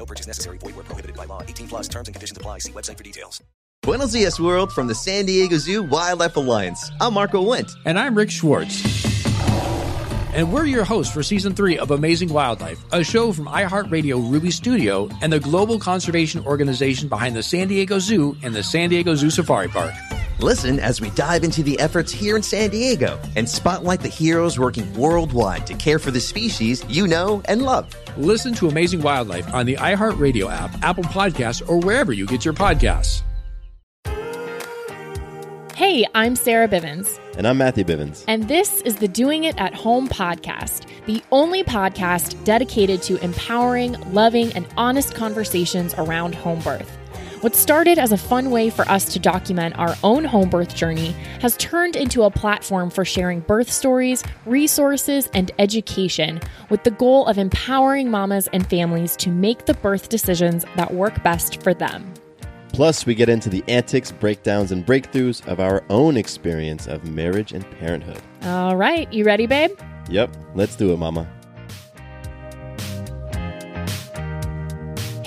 [0.00, 0.56] No purchase necessary.
[0.56, 1.42] Void where prohibited by law.
[1.42, 2.60] 18 plus terms and conditions apply.
[2.60, 3.42] See website for details.
[3.82, 6.90] Buenos dias, world, from the San Diego Zoo Wildlife Alliance.
[7.02, 7.70] I'm Marco Wendt.
[7.84, 8.82] And I'm Rick Schwartz.
[10.32, 14.50] And we're your hosts for season three of Amazing Wildlife, a show from iHeartRadio Ruby
[14.50, 19.14] Studio and the global conservation organization behind the San Diego Zoo and the San Diego
[19.14, 19.92] Zoo Safari Park.
[20.42, 24.58] Listen as we dive into the efforts here in San Diego and spotlight the heroes
[24.58, 27.94] working worldwide to care for the species you know and love.
[28.16, 32.54] Listen to Amazing Wildlife on the iHeartRadio app, Apple Podcasts, or wherever you get your
[32.54, 33.20] podcasts.
[35.74, 37.18] Hey, I'm Sarah Bivens.
[37.36, 38.24] And I'm Matthew Bivens.
[38.26, 43.92] And this is the Doing It at Home podcast, the only podcast dedicated to empowering,
[44.12, 46.98] loving, and honest conversations around home birth.
[47.40, 51.12] What started as a fun way for us to document our own home birth journey
[51.40, 57.24] has turned into a platform for sharing birth stories, resources, and education with the goal
[57.24, 62.12] of empowering mamas and families to make the birth decisions that work best for them.
[62.74, 67.52] Plus, we get into the antics, breakdowns, and breakthroughs of our own experience of marriage
[67.52, 68.20] and parenthood.
[68.42, 69.70] All right, you ready, babe?
[70.10, 71.26] Yep, let's do it, mama.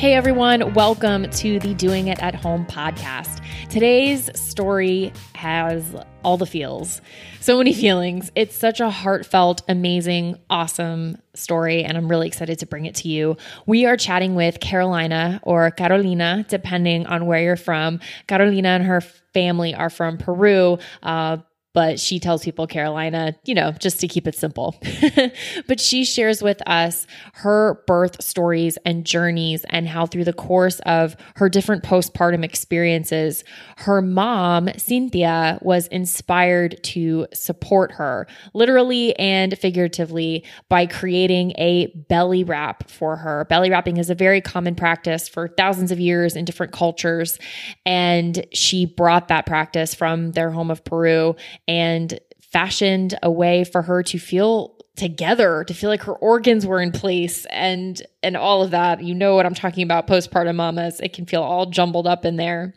[0.04, 3.42] Hey everyone, welcome to the Doing It at Home podcast.
[3.70, 7.00] Today's story has all the feels,
[7.40, 8.30] so many feelings.
[8.36, 13.08] It's such a heartfelt, amazing, awesome story, and I'm really excited to bring it to
[13.08, 13.38] you.
[13.66, 18.02] We are chatting with Carolina or Carolina, depending on where you're from.
[18.28, 20.80] Carolina and her family are from Peru.
[21.02, 21.38] Uh,
[21.74, 24.76] but she tells people Carolina, you know, just to keep it simple.
[25.68, 30.80] but she shares with us her birth stories and journeys and how through the course
[30.86, 33.44] of her different postpartum experiences,
[33.78, 42.44] her mom, Cynthia, was inspired to support her literally and figuratively by creating a belly
[42.44, 43.46] wrap for her.
[43.46, 47.40] Belly wrapping is a very common practice for thousands of years in different cultures.
[47.86, 51.36] And she brought that practice from their home of Peru
[51.68, 56.80] and fashioned a way for her to feel together to feel like her organs were
[56.80, 59.02] in place and and all of that.
[59.04, 61.00] You know what i'm talking about postpartum mamas.
[61.00, 62.76] It can feel all jumbled up in there.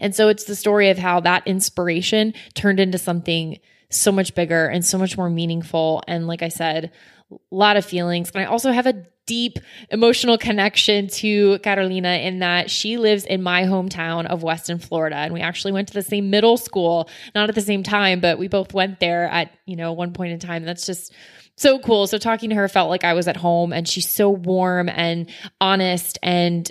[0.00, 3.60] And so it's the story of how that inspiration turned into something
[3.90, 6.90] so much bigger and so much more meaningful and like i said
[7.30, 12.40] a lot of feelings And i also have a deep emotional connection to Carolina in
[12.40, 15.14] that she lives in my hometown of Weston, Florida.
[15.14, 18.40] And we actually went to the same middle school, not at the same time, but
[18.40, 20.64] we both went there at, you know, one point in time.
[20.64, 21.12] That's just
[21.54, 22.08] so cool.
[22.08, 25.30] So talking to her felt like I was at home and she's so warm and
[25.60, 26.68] honest and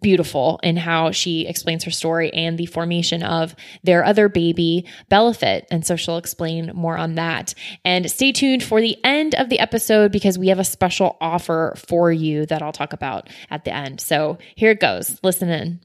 [0.00, 5.64] beautiful in how she explains her story and the formation of their other baby, Bellefit.
[5.70, 7.54] And so she'll explain more on that.
[7.84, 11.74] And stay tuned for the end of the episode because we have a special offer
[11.76, 14.00] for you that I'll talk about at the end.
[14.00, 15.18] So here it goes.
[15.22, 15.80] Listen in.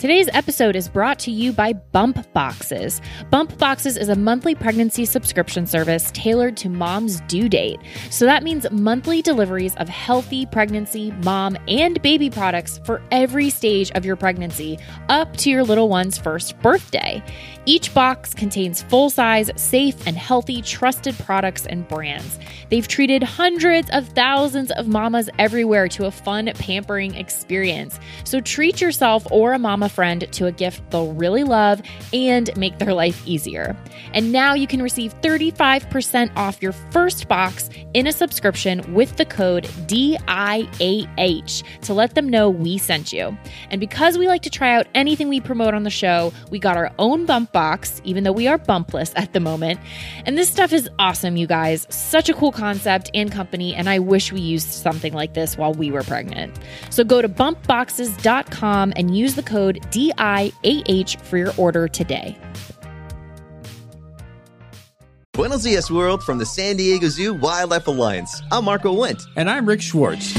[0.00, 3.02] Today's episode is brought to you by Bump Boxes.
[3.28, 7.78] Bump Boxes is a monthly pregnancy subscription service tailored to mom's due date.
[8.08, 13.90] So that means monthly deliveries of healthy pregnancy, mom, and baby products for every stage
[13.90, 14.78] of your pregnancy,
[15.10, 17.22] up to your little one's first birthday.
[17.66, 22.38] Each box contains full size, safe, and healthy, trusted products and brands.
[22.70, 28.00] They've treated hundreds of thousands of mamas everywhere to a fun, pampering experience.
[28.24, 32.78] So treat yourself or a mama friend to a gift they'll really love and make
[32.78, 33.76] their life easier.
[34.12, 39.24] And now you can receive 35% off your first box in a subscription with the
[39.24, 43.36] code DIAH to let them know we sent you.
[43.70, 46.76] And because we like to try out anything we promote on the show, we got
[46.76, 49.80] our own bump box, even though we are bumpless at the moment.
[50.24, 51.86] And this stuff is awesome, you guys.
[51.90, 55.72] Such a cool concept and company, and I wish we used something like this while
[55.72, 56.58] we were pregnant.
[56.90, 62.36] So go to bumpboxes.com and use the code DIAH for your order today.
[65.32, 68.42] Buenos dias, world, from the San Diego Zoo Wildlife Alliance.
[68.52, 69.22] I'm Marco Wendt.
[69.36, 70.34] And I'm Rick Schwartz.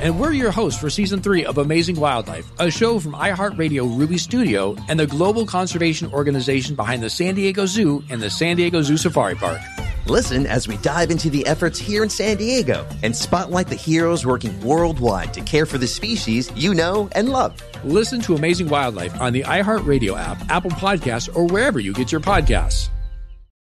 [0.00, 4.18] And we're your hosts for season three of Amazing Wildlife, a show from iHeartRadio Ruby
[4.18, 8.82] Studio and the global conservation organization behind the San Diego Zoo and the San Diego
[8.82, 9.60] Zoo Safari Park.
[10.06, 14.24] Listen as we dive into the efforts here in San Diego and spotlight the heroes
[14.24, 17.60] working worldwide to care for the species you know and love.
[17.82, 22.20] Listen to Amazing Wildlife on the iHeartRadio app, Apple Podcasts, or wherever you get your
[22.20, 22.88] podcasts.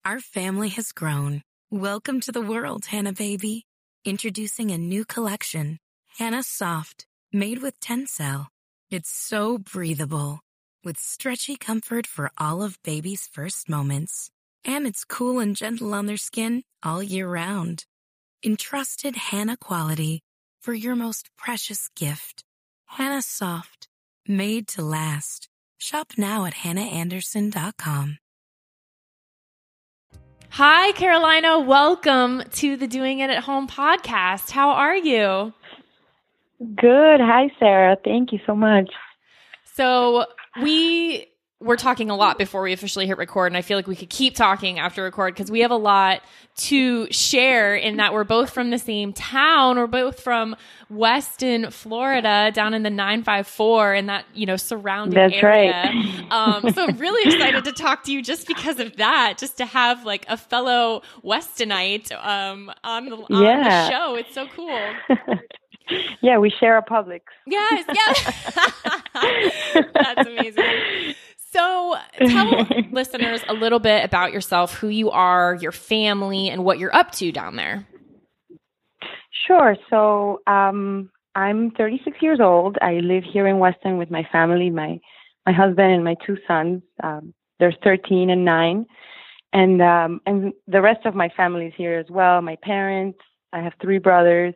[0.05, 1.43] Our family has grown.
[1.71, 3.65] Welcome to the world, Hanna baby.
[4.05, 5.79] Introducing a new collection,
[6.19, 8.47] Hanna Soft, made with Tencel.
[8.91, 10.41] It's so breathable,
[10.83, 14.31] with stretchy comfort for all of baby's first moments.
[14.67, 17.85] And it's cool and gentle on their skin all year round.
[18.45, 20.23] Entrusted Hanna quality
[20.61, 22.43] for your most precious gift.
[22.87, 23.87] Hanna Soft,
[24.27, 25.49] made to last.
[25.79, 28.19] Shop now at hannaandersson.com.
[30.51, 31.61] Hi, Carolina.
[31.61, 34.51] Welcome to the Doing It at Home podcast.
[34.51, 35.53] How are you?
[36.59, 37.21] Good.
[37.21, 37.97] Hi, Sarah.
[38.03, 38.91] Thank you so much.
[39.75, 40.25] So,
[40.61, 41.29] we
[41.59, 44.11] were talking a lot before we officially hit record, and I feel like we could
[44.11, 46.21] keep talking after record because we have a lot
[46.57, 49.77] to share in that we're both from the same town.
[49.79, 50.55] We're both from
[50.91, 55.73] Weston, Florida, down in the 954 and that, you know, surrounding That's area.
[55.73, 56.27] right.
[56.31, 59.65] um, so I'm really excited to talk to you just because of that, just to
[59.67, 63.89] have like a fellow Westonite um, on, the, on Yeah.
[63.89, 64.15] the show.
[64.17, 64.79] It's so cool.
[66.23, 67.21] yeah, we share a Publix.
[67.47, 68.59] Yes, yes.
[69.95, 70.65] That's amazing.
[71.57, 76.79] So, tell listeners a little bit about yourself, who you are, your family, and what
[76.79, 77.87] you're up to down there.
[79.47, 79.75] Sure.
[79.89, 82.77] So um, I'm 36 years old.
[82.83, 85.01] I live here in Weston with my family, my
[85.47, 86.83] my husband and my two sons.
[87.03, 88.85] Um, they're 13 and nine,
[89.55, 92.43] and um, and the rest of my family is here as well.
[92.43, 93.19] My parents.
[93.55, 94.53] I have three brothers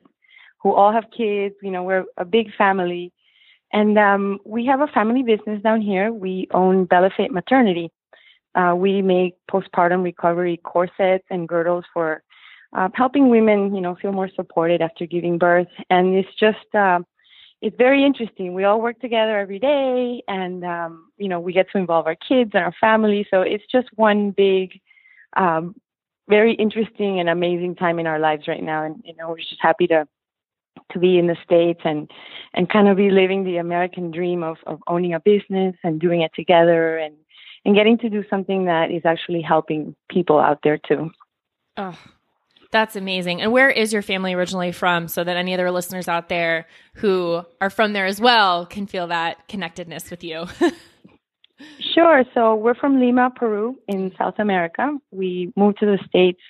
[0.62, 1.54] who all have kids.
[1.62, 3.12] You know, we're a big family,
[3.72, 6.12] and um, we have a family business down here.
[6.12, 7.90] We own Bellefit Maternity.
[8.54, 12.22] Uh, we make postpartum recovery corsets and girdles for
[12.72, 15.68] uh, helping women, you know, feel more supported after giving birth.
[15.88, 17.00] And it's just, uh,
[17.62, 18.54] it's very interesting.
[18.54, 22.16] We all work together every day, and um, you know, we get to involve our
[22.16, 23.26] kids and our family.
[23.30, 24.80] So it's just one big,
[25.36, 25.74] um,
[26.28, 28.84] very interesting and amazing time in our lives right now.
[28.84, 30.08] And you know, we're just happy to
[30.92, 32.10] to be in the states and
[32.54, 36.32] and kind of reliving the American dream of of owning a business and doing it
[36.34, 37.14] together and
[37.64, 41.10] and getting to do something that is actually helping people out there too.
[41.76, 41.98] Oh,
[42.70, 43.42] that's amazing.
[43.42, 47.42] And where is your family originally from so that any other listeners out there who
[47.60, 50.46] are from there as well can feel that connectedness with you?
[51.94, 52.24] Sure.
[52.34, 54.96] So we're from Lima, Peru, in South America.
[55.10, 56.40] We moved to the States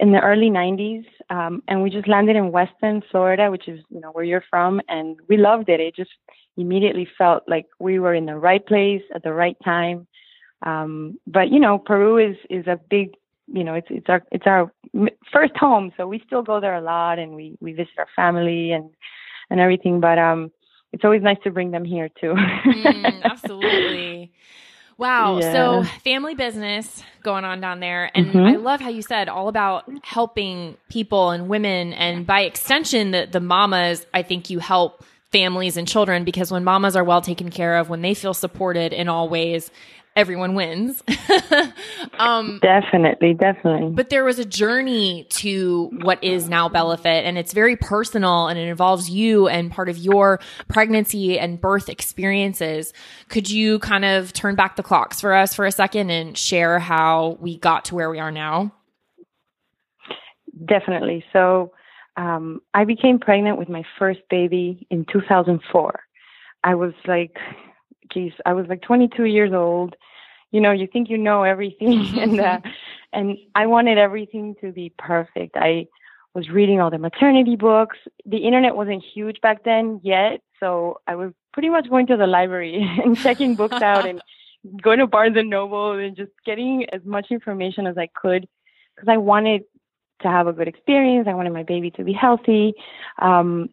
[0.00, 4.00] in the early 90s, um, and we just landed in Weston, Florida, which is you
[4.00, 5.78] know where you're from, and we loved it.
[5.78, 6.10] It just
[6.56, 10.06] immediately felt like we were in the right place at the right time.
[10.62, 13.12] Um, but you know, Peru is is a big,
[13.46, 14.72] you know, it's it's our it's our
[15.30, 18.72] first home, so we still go there a lot, and we we visit our family
[18.72, 18.90] and
[19.50, 20.00] and everything.
[20.00, 20.50] But um,
[20.94, 22.34] it's always nice to bring them here too.
[22.34, 24.32] Mm, absolutely.
[25.00, 25.38] Wow.
[25.38, 25.52] Yeah.
[25.52, 28.10] So, family business going on down there.
[28.14, 28.46] And Mhm.
[28.52, 31.94] I love how you said all about helping people and women.
[31.94, 35.02] And by extension, the, the mamas, I think you help
[35.32, 38.92] families and children because when mamas are well taken care of, when they feel supported
[38.92, 39.70] in all ways,
[40.20, 41.02] everyone wins.
[42.18, 43.90] um, definitely, definitely.
[43.90, 48.58] but there was a journey to what is now Bellefit, and it's very personal and
[48.58, 50.38] it involves you and part of your
[50.68, 52.92] pregnancy and birth experiences.
[53.28, 56.78] Could you kind of turn back the clocks for us for a second and share
[56.78, 58.72] how we got to where we are now?
[60.66, 61.24] Definitely.
[61.32, 61.72] So
[62.16, 66.00] um, I became pregnant with my first baby in 2004.
[66.62, 67.36] I was like,
[68.12, 69.96] geez, I was like 22 years old.
[70.50, 72.60] You know, you think you know everything, and uh,
[73.12, 75.56] and I wanted everything to be perfect.
[75.56, 75.86] I
[76.34, 77.98] was reading all the maternity books.
[78.24, 82.26] The internet wasn't huge back then yet, so I was pretty much going to the
[82.26, 84.22] library and checking books out and
[84.82, 88.46] going to Barnes and Noble and just getting as much information as I could
[88.94, 89.64] because I wanted
[90.22, 91.26] to have a good experience.
[91.28, 92.74] I wanted my baby to be healthy.
[93.18, 93.70] Um,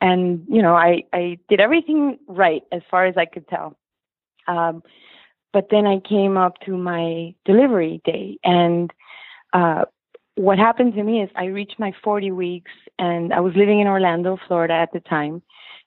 [0.00, 3.76] and, you know, I, I did everything right as far as I could tell.
[4.46, 4.82] Um,
[5.56, 8.92] but then I came up to my delivery day and,
[9.54, 9.86] uh,
[10.34, 13.86] what happened to me is I reached my 40 weeks and I was living in
[13.86, 15.40] Orlando, Florida at the time,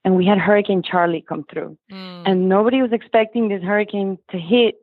[0.04, 1.78] and we had Hurricane Charley come through.
[1.92, 2.24] Mm.
[2.26, 4.74] And nobody was expecting this hurricane to hit.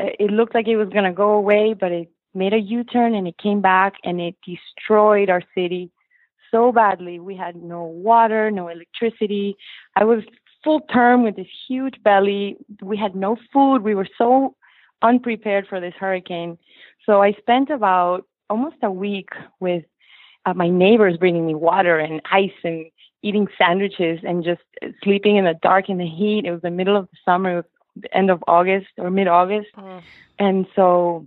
[0.00, 2.84] Uh, It looked like it was going to go away, but it made a U
[2.84, 5.90] turn and it came back and it destroyed our city
[6.52, 7.18] so badly.
[7.18, 9.56] We had no water, no electricity.
[9.96, 10.22] I was
[10.64, 12.56] full term with this huge belly.
[12.82, 13.82] We had no food.
[13.82, 14.56] We were so
[15.02, 16.58] unprepared for this hurricane.
[17.06, 19.84] So I spent about almost a week with
[20.46, 22.86] uh, my neighbors bringing me water and ice and
[23.22, 24.62] eating sandwiches and just
[25.02, 26.44] sleeping in the dark in the heat.
[26.44, 27.64] It was the middle of the summer, it was
[28.02, 29.68] the end of August or mid August.
[29.76, 30.00] Oh.
[30.38, 31.26] And so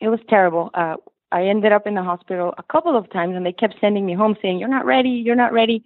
[0.00, 0.70] it was terrible.
[0.74, 0.96] Uh,
[1.30, 4.14] I ended up in the hospital a couple of times and they kept sending me
[4.14, 5.84] home saying, You're not ready, you're not ready.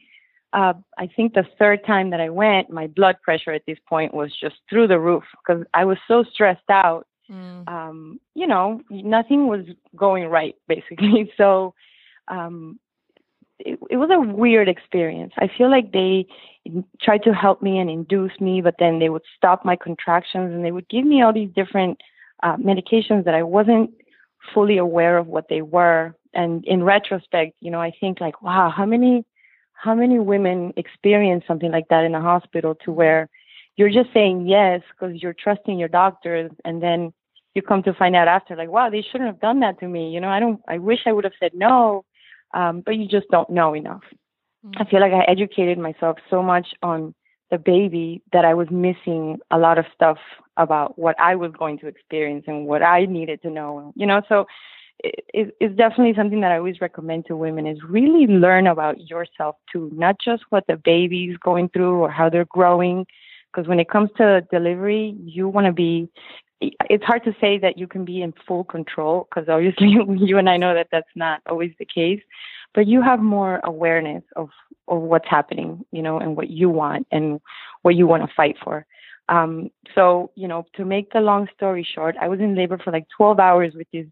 [0.57, 4.15] Uh, I think the third time that I went, my blood pressure at this point
[4.15, 7.07] was just through the roof because I was so stressed out.
[7.31, 7.69] Mm.
[7.69, 11.31] Um, you know, nothing was going right basically.
[11.37, 11.75] So
[12.29, 12.81] um,
[13.59, 15.35] it, it was a weird experience.
[15.37, 16.27] I feel like they
[17.03, 20.65] tried to help me and induce me, but then they would stop my contractions and
[20.65, 22.01] they would give me all these different
[22.43, 23.91] uh, medications that I wasn't
[24.55, 26.15] fully aware of what they were.
[26.33, 29.27] And in retrospect, you know, I think like, wow, how many
[29.76, 33.28] how many women experience something like that in a hospital to where
[33.76, 37.12] you're just saying yes because you're trusting your doctors and then
[37.54, 40.11] you come to find out after like wow they shouldn't have done that to me
[40.11, 40.28] you know?
[40.28, 42.04] I don't i wish i would have said no
[42.54, 44.02] um, but you just don't know enough.
[44.76, 47.14] I feel like i educated myself so much on
[47.50, 50.18] the baby that i was missing a lot of stuff
[50.56, 54.23] about what i was going to experience and what i needed to know you know?
[54.28, 54.47] So
[55.35, 59.57] it, it's definitely something that I always recommend to women is really learn about yourself
[59.73, 63.07] too, not just what the baby's going through or how they're growing.
[63.53, 66.09] Because when it comes to delivery, you want to be.
[66.61, 70.49] It's hard to say that you can be in full control because obviously you and
[70.49, 72.23] I know that that's not always the case,
[72.75, 74.49] but you have more awareness of
[74.89, 77.41] of what's happening, you know, and what you want and
[77.83, 78.87] what you want to fight for.
[79.29, 82.93] Um, so, you know, to make the long story short, I was in labor for
[82.93, 84.07] like 12 hours with this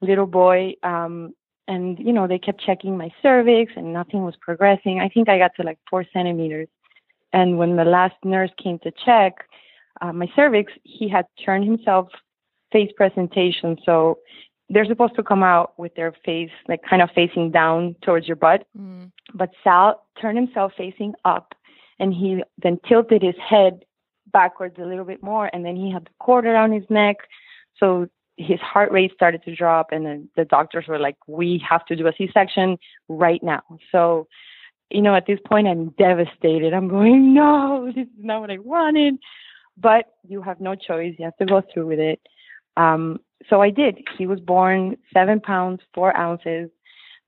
[0.00, 1.32] little boy um
[1.68, 5.00] and you know they kept checking my cervix and nothing was progressing.
[5.00, 6.68] I think i got to like four centimeters.
[7.32, 9.44] And when the last nurse came to check
[10.00, 12.08] uh, my cervix he had turned himself
[12.72, 13.76] face presentation.
[13.84, 14.18] So
[14.68, 18.36] they're supposed to come out with their face like kind of facing down towards your
[18.36, 18.66] butt.
[18.78, 19.10] Mm.
[19.34, 21.54] but sal turned himself facing up
[21.98, 23.84] and he then tilted his head
[24.32, 27.16] backwards a little bit more and then he had the cord around his neck.
[27.78, 31.84] So his heart rate started to drop and then the doctors were like we have
[31.86, 32.78] to do a c-section
[33.08, 33.62] right now.
[33.90, 34.28] So
[34.90, 36.72] you know at this point i'm devastated.
[36.72, 39.16] I'm going no this is not what i wanted.
[39.78, 41.14] But you have no choice.
[41.18, 42.20] You have to go through with it.
[42.76, 43.98] Um so i did.
[44.18, 46.70] He was born seven pounds four ounces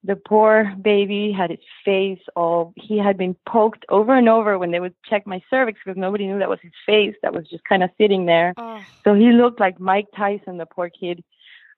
[0.04, 4.70] the poor baby had his face all he had been poked over and over when
[4.70, 7.64] they would check my cervix because nobody knew that was his face that was just
[7.64, 8.80] kind of sitting there Oh.
[9.04, 11.22] so he looked like Mike Tyson, the poor kid.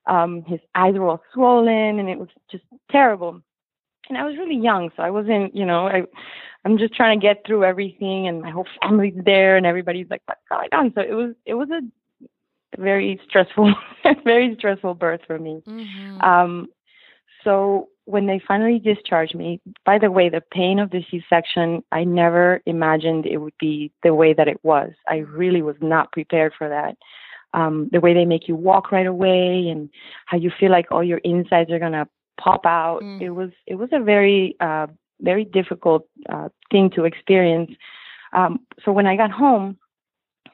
[0.07, 3.39] Um, his eyes were all swollen, and it was just terrible.
[4.09, 6.03] And I was really young, so I wasn't, you know, I,
[6.65, 10.23] I'm just trying to get through everything, and my whole family's there, and everybody's like,
[10.25, 11.81] "What's going on?" So it was, it was a
[12.81, 13.73] very stressful,
[14.23, 15.61] very stressful birth for me.
[15.67, 16.23] Mhm.
[16.23, 16.67] Um,
[17.43, 22.03] so when they finally discharged me, by the way, the pain of the C-section, I
[22.03, 24.91] never imagined it would be the way that it was.
[25.07, 26.97] I really was not prepared for that.
[27.53, 29.89] Um, the way they make you walk right away and
[30.25, 32.07] how you feel like all your insides are gonna
[32.39, 33.01] pop out.
[33.03, 33.21] Mm.
[33.21, 34.87] It was it was a very uh,
[35.19, 37.71] very difficult uh, thing to experience.
[38.33, 39.77] Um, so when I got home,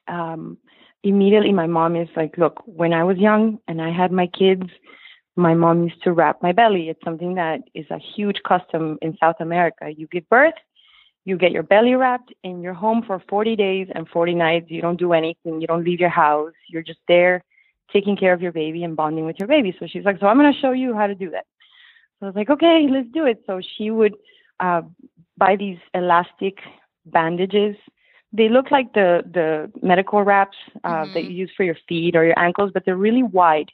[0.07, 0.57] um,
[1.03, 4.63] immediately my mom is like, "Look, when I was young and I had my kids,
[5.37, 6.89] my mom used to wrap my belly.
[6.89, 9.89] It's something that is a huge custom in South America.
[9.95, 10.55] You give birth,
[11.25, 14.65] you get your belly wrapped, and you're home for 40 days and 40 nights.
[14.69, 15.61] You don't do anything.
[15.61, 16.53] You don't leave your house.
[16.69, 17.43] You're just there
[17.93, 19.75] taking care of your baby and bonding with your baby.
[19.79, 21.45] So she's like, So I'm going to show you how to do that.
[22.19, 23.43] So I was like, Okay, let's do it.
[23.45, 24.15] So she would
[24.59, 24.81] uh,
[25.37, 26.57] buy these elastic
[27.05, 27.75] bandages.
[28.33, 32.25] They look like the, the medical wraps uh, that you use for your feet or
[32.25, 33.69] your ankles, but they're really wide.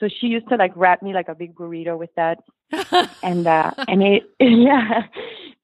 [0.00, 2.38] So she used to like wrap me like a big burrito with that.
[3.22, 5.02] And uh and it yeah.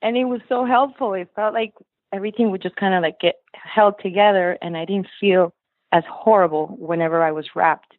[0.03, 1.15] And it was so helpful.
[1.15, 1.73] It felt like
[2.13, 5.53] everything would just kind of like get held together and i didn't feel
[5.91, 7.93] as horrible whenever i was wrapped.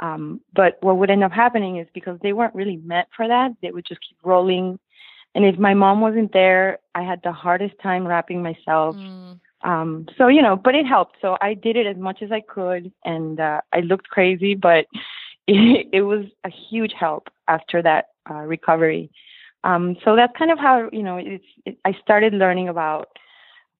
[0.00, 3.52] Um but what would end up happening is because they weren't really meant for that
[3.62, 4.78] they would just keep rolling.
[5.34, 8.96] And if my mom wasn't there i had the hardest time wrapping myself.
[8.96, 9.40] Mm.
[9.62, 11.16] um so you know but it helped.
[11.22, 14.86] So i did it as much as i could and uh i looked crazy but
[15.46, 19.10] it, it was a huge help after that uh, recovery.
[19.64, 23.08] Um so that's kind of how you know it's it, i started learning about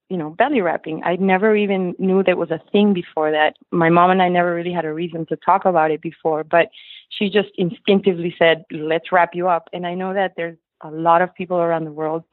[0.08, 1.02] you know belly wrapping.
[1.04, 3.56] I never even knew that was a thing before that.
[3.70, 6.68] My mom and i never really had a reason to talk about it before but
[7.10, 9.68] she just instinctively said let's wrap you up.
[9.72, 12.24] And i know that there's a lot of people around the world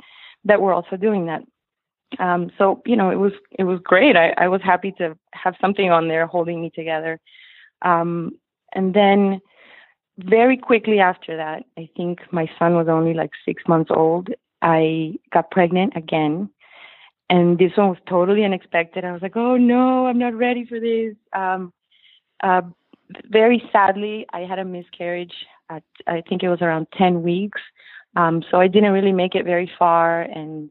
[0.46, 1.42] that were also doing that.
[2.20, 4.16] Um so you know it was it was great.
[4.16, 7.20] I i was happy to have something on there holding me together.
[7.82, 8.34] Um
[8.74, 9.42] and then
[10.18, 14.30] very quickly after that, I think my son was only like six months old.
[14.62, 16.50] I got pregnant again.
[17.30, 19.06] And this one was totally unexpected.
[19.06, 21.16] I was like, oh no, I'm not ready for this.
[21.32, 21.72] Um,
[22.42, 22.62] uh,
[23.26, 25.34] very sadly, I had a miscarriage
[25.70, 27.62] at, I think it was around 10 weeks.
[28.16, 30.22] Um, so I didn't really make it very far.
[30.22, 30.70] And,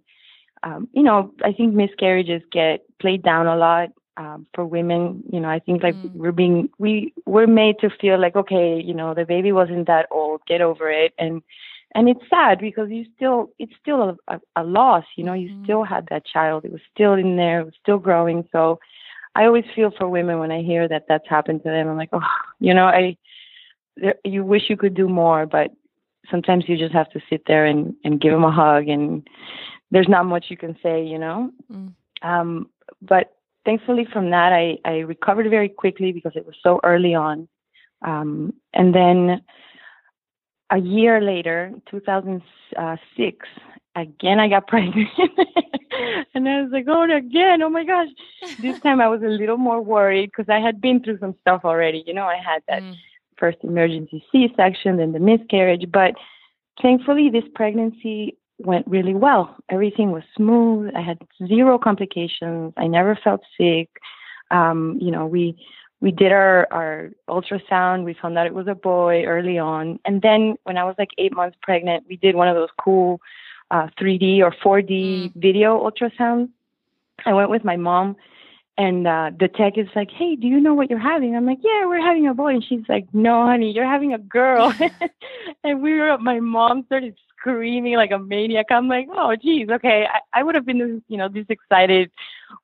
[0.64, 5.22] um, you know, I think miscarriages get played down a lot um, for women.
[5.32, 6.12] You know, I think like mm.
[6.12, 10.06] we're being we we're made to feel like okay, you know, the baby wasn't that
[10.10, 11.42] old, get over it, and
[11.94, 15.04] and it's sad because you still it's still a, a, a loss.
[15.16, 15.64] You know, you mm.
[15.64, 18.46] still had that child; it was still in there, it was still growing.
[18.52, 18.80] So
[19.34, 21.88] I always feel for women when I hear that that's happened to them.
[21.88, 22.20] I'm like, oh,
[22.60, 23.16] you know, I
[23.96, 25.70] there, you wish you could do more, but
[26.30, 29.26] sometimes you just have to sit there and and give them a hug and
[29.90, 31.92] there's not much you can say you know mm.
[32.22, 32.68] um
[33.00, 33.37] but
[33.68, 37.48] thankfully from that I, I recovered very quickly because it was so early on.
[38.00, 39.42] Um, and then
[40.70, 43.46] a year later, 2006,
[43.94, 45.08] again I got pregnant.
[46.34, 48.08] and I was like, oh, again, oh my gosh.
[48.62, 51.60] This time I was a little more worried because I had been through some stuff
[51.64, 52.02] already.
[52.06, 52.94] You know, I had that mm.
[53.36, 55.84] first emergency C section, then the miscarriage.
[55.92, 56.14] But
[56.80, 59.56] thankfully, this pregnancy went really well.
[59.68, 60.92] Everything was smooth.
[60.94, 62.72] I had zero complications.
[62.76, 63.88] I never felt sick.
[64.50, 65.56] Um, you know, we
[66.00, 68.04] we did our our ultrasound.
[68.04, 71.10] We found out it was a boy early on, and then when I was like
[71.18, 73.20] eight months pregnant, we did one of those cool
[73.70, 75.32] uh, 3D or 4D mm.
[75.36, 76.48] video ultrasounds.
[77.26, 78.16] I went with my mom,
[78.78, 81.58] and uh, the tech is like, "Hey, do you know what you're having?" I'm like,
[81.62, 84.72] "Yeah, we're having a boy." And she's like, "No, honey, you're having a girl."
[85.64, 86.16] and we were.
[86.18, 88.66] My mom started screaming like a maniac.
[88.70, 90.06] I'm like, oh, geez, okay.
[90.12, 92.10] I, I would have been, you know, this excited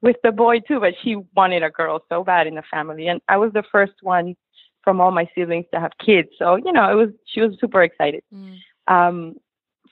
[0.03, 3.21] with the boy too, but she wanted a girl so bad in the family, and
[3.29, 4.37] I was the first one
[4.83, 6.29] from all my siblings to have kids.
[6.39, 8.23] So you know, it was she was super excited.
[8.33, 8.59] Mm.
[8.87, 9.37] Um,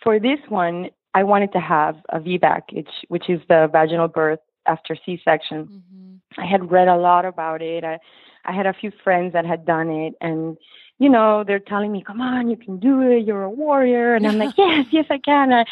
[0.03, 4.41] for this one, I wanted to have a VBAC, which which is the vaginal birth
[4.67, 5.65] after C-section.
[5.65, 6.12] Mm-hmm.
[6.39, 7.85] I had read a lot about it.
[7.85, 7.99] I
[8.45, 10.57] I had a few friends that had done it, and
[11.03, 13.27] you know, they're telling me, come on, you can do it.
[13.27, 14.15] You're a warrior.
[14.15, 15.53] And I'm like, yes, yes, I can.
[15.53, 15.65] I,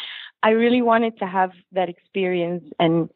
[0.43, 3.09] I really wanted to have that experience and,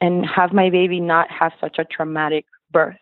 [0.00, 2.94] and have my baby not have such a traumatic birth.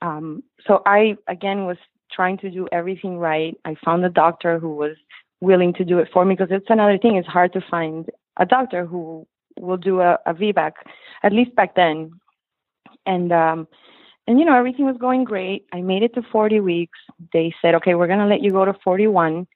[0.00, 1.76] Um, so I, again, was
[2.12, 3.58] trying to do everything right.
[3.64, 4.96] I found a doctor who was
[5.40, 7.16] willing to do it for me because it's another thing.
[7.16, 9.26] It's hard to find a doctor who
[9.58, 10.72] will do a, a VBAC,
[11.24, 12.12] at least back then.
[13.08, 13.66] And, um,
[14.28, 15.66] and you know everything was going great.
[15.72, 16.98] I made it to 40 weeks.
[17.32, 19.46] They said okay we're going to let you go to 41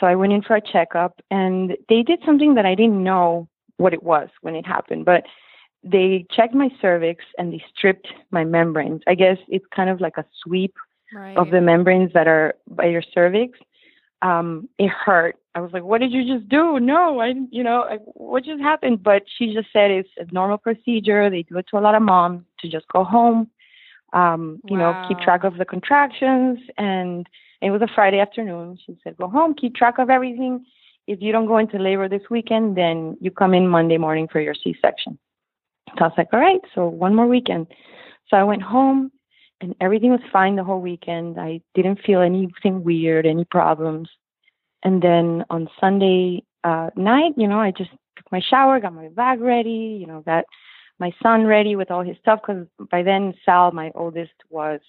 [0.00, 3.48] so i went in for a checkup and they did something that i didn't know
[3.76, 5.22] what it was when it happened but
[5.84, 9.02] they checked my cervix and they stripped my membranes.
[9.06, 10.74] I guess it's kind of like a sweep
[11.12, 11.36] right.
[11.36, 13.58] of the membranes that are by your cervix
[14.24, 17.82] um it hurt i was like what did you just do no i you know
[17.82, 21.66] I, what just happened but she just said it's a normal procedure they do it
[21.70, 23.48] to a lot of moms to just go home
[24.14, 24.92] um, you wow.
[24.92, 26.58] know, keep track of the contractions.
[26.78, 27.26] And
[27.60, 28.78] it was a Friday afternoon.
[28.86, 30.64] She said, go home, keep track of everything.
[31.06, 34.40] If you don't go into labor this weekend, then you come in Monday morning for
[34.40, 35.18] your C section.
[35.98, 37.66] So I was like, all right, so one more weekend.
[38.28, 39.10] So I went home
[39.60, 41.40] and everything was fine the whole weekend.
[41.40, 44.08] I didn't feel anything weird, any problems.
[44.82, 49.08] And then on Sunday uh, night, you know, I just took my shower, got my
[49.08, 50.44] bag ready, you know, got
[50.98, 54.80] my son ready with all his stuff because by then Sal, my oldest, was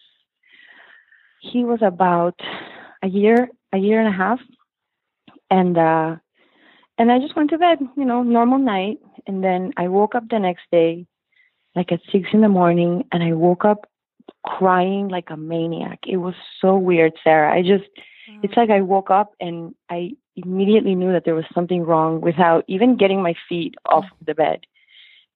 [1.39, 2.39] he was about
[3.01, 4.39] a year, a year and a half,
[5.49, 6.15] and uh,
[6.97, 10.23] and I just went to bed, you know, normal night, and then I woke up
[10.29, 11.05] the next day,
[11.75, 13.87] like at six in the morning, and I woke up
[14.45, 15.99] crying like a maniac.
[16.07, 17.53] It was so weird, Sarah.
[17.53, 17.89] I just,
[18.29, 18.39] mm.
[18.43, 22.63] it's like I woke up and I immediately knew that there was something wrong without
[22.67, 24.61] even getting my feet off the bed.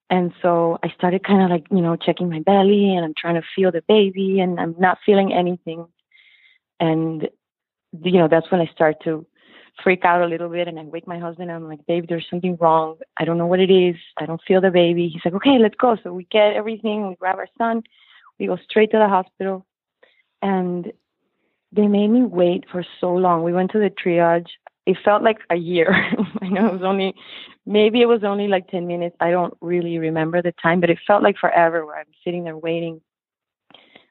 [0.10, 3.36] And so I started kind of like, you know, checking my belly and I'm trying
[3.36, 5.86] to feel the baby and I'm not feeling anything.
[6.80, 7.30] And,
[8.04, 9.26] you know, that's when I start to
[9.84, 11.52] freak out a little bit and I wake my husband.
[11.52, 12.98] And I'm like, babe, there's something wrong.
[13.18, 13.96] I don't know what it is.
[14.18, 15.10] I don't feel the baby.
[15.10, 15.96] He's like, okay, let's go.
[16.04, 17.08] So we get everything.
[17.08, 17.84] We grab our son.
[18.40, 19.66] We go straight to the hospital.
[20.42, 20.92] And
[21.72, 23.44] they made me wait for so long.
[23.44, 24.48] We went to the triage
[24.90, 25.94] it felt like a year.
[26.42, 27.14] I know it was only,
[27.68, 29.16] maybe it was only like 10 minutes.
[29.20, 32.58] I don't really remember the time, but it felt like forever where I'm sitting there
[32.58, 33.00] waiting.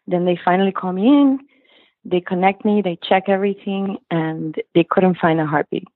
[0.06, 1.40] Then they finally call me in.
[2.04, 5.88] They connect me, they check everything, and they couldn't find a heartbeat.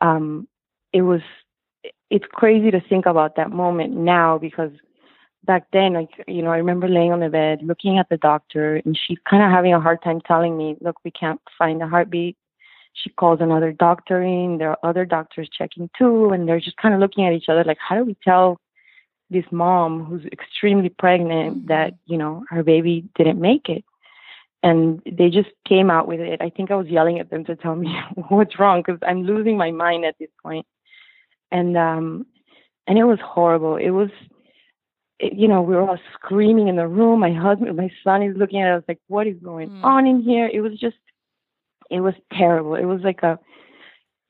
[0.00, 0.46] Um,
[0.92, 1.20] it was,
[2.08, 4.70] it's crazy to think about that moment now because
[5.46, 8.76] back then, like, you know, I remember laying on the bed looking at the doctor
[8.84, 11.88] and she's kind of having a hard time telling me, look, we can't find a
[11.88, 12.36] heartbeat
[12.96, 14.58] she calls another doctor in.
[14.58, 17.64] There are other doctors checking too, and they're just kind of looking at each other
[17.64, 18.58] like, how do we tell
[19.30, 21.68] this mom who's extremely pregnant Mhm.
[21.68, 23.84] that you know her baby didn't make it?
[24.62, 26.40] And they just came out with it.
[26.40, 27.88] I think I was yelling at them to tell me
[28.28, 30.66] what's wrong because I'm losing my mind at this point.
[31.52, 32.26] And um,
[32.86, 33.76] and it was horrible.
[33.76, 34.10] It was
[35.18, 37.20] it, you know, we were all screaming in the room.
[37.20, 39.84] My husband, my son is looking at us like, what is going Mm.
[39.84, 40.48] on in here?
[40.52, 40.96] It was just,
[41.90, 42.74] it was terrible.
[42.74, 43.38] It was like a,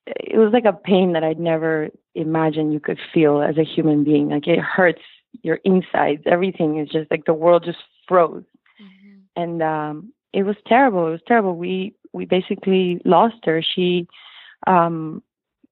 [0.06, 4.04] it was like a pain that I'd never imagined you could feel as a human
[4.04, 4.28] being.
[4.28, 5.02] Like it hurts
[5.42, 6.22] your insides.
[6.26, 8.44] Everything is just like the world just froze.
[8.80, 9.20] Mhm.
[9.34, 11.08] And um, it was terrible.
[11.08, 11.56] It was terrible.
[11.56, 13.62] We, we basically lost her.
[13.62, 14.06] She,
[14.66, 15.22] um,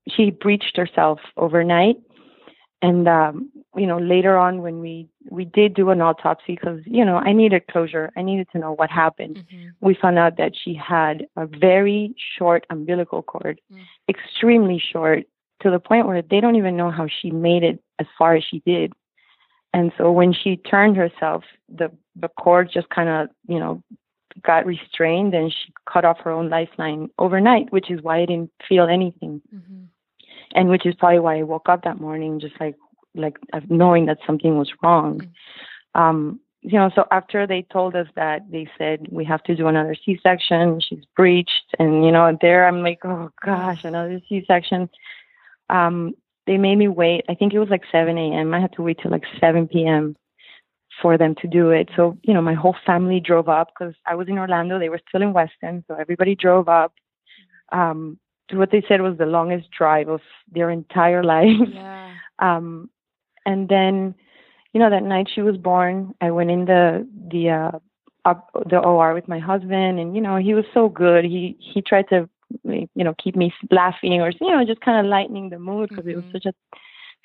[0.09, 1.96] she breached herself overnight
[2.87, 3.35] and um
[3.81, 4.94] you know later on when we
[5.38, 8.73] we did do an autopsy because you know i needed closure i needed to know
[8.81, 9.70] what happened Mhm.
[9.87, 12.01] we found out that she had a very
[12.37, 13.81] short umbilical cord Mm.
[14.14, 15.23] extremely short
[15.62, 18.44] to the point where they don't even know how she made it as far as
[18.51, 18.88] she did
[19.77, 21.40] and so when she turned herself
[21.81, 21.88] the
[22.23, 23.20] the cord just kind of
[23.55, 23.75] you know
[24.51, 28.51] got restrained and she cut off her own lifeline overnight which is why i didn't
[28.68, 29.87] feel anything Mhm.
[30.54, 32.76] And which is probably why I woke up that morning just like
[33.14, 33.38] like
[33.68, 35.20] knowing that something was wrong.
[35.94, 39.68] Um, you know, so after they told us that, they said we have to do
[39.68, 40.80] another C-section.
[40.80, 44.88] She's breached, and you know, there I'm like, oh gosh, another C-section.
[45.68, 46.14] Um,
[46.46, 47.24] they made me wait.
[47.28, 48.54] I think it was like 7 a.m.
[48.54, 50.16] I had to wait till like 7 p.m.
[51.00, 51.90] for them to do it.
[51.96, 54.78] So you know, my whole family drove up because I was in Orlando.
[54.78, 56.94] They were still in Weston, so everybody drove up.
[57.72, 61.68] Um, to what they said was the longest drive of their entire life.
[61.68, 62.14] Yeah.
[62.38, 62.90] Um,
[63.46, 64.14] and then,
[64.72, 67.78] you know, that night she was born, I went in the the uh,
[68.24, 71.24] up the OR with my husband, and you know, he was so good.
[71.24, 72.28] He he tried to,
[72.64, 76.07] you know, keep me laughing or you know, just kind of lightening the mood because
[76.11, 76.33] it was Mhm.
[76.33, 76.52] such a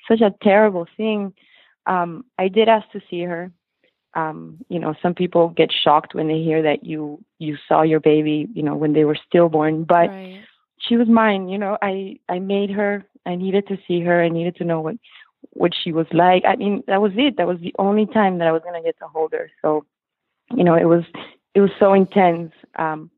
[0.08, 1.32] such a terrible thing.
[1.86, 3.50] Um, I did ask to see her.
[4.14, 8.00] Um, you know, some people get shocked when they hear that you you saw your
[8.00, 10.48] baby, you know, when they were stillborn, but right.
[10.80, 14.28] She was mine you know i i made her i needed to see her i
[14.28, 14.96] needed to know what
[15.52, 18.48] what she was like i mean that was it that was the only time that
[18.48, 19.84] i was going to get to hold her so
[20.54, 21.04] you know it was
[21.54, 23.10] it was so intense um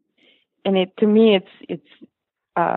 [0.65, 2.09] and it to me it's it's
[2.57, 2.77] uh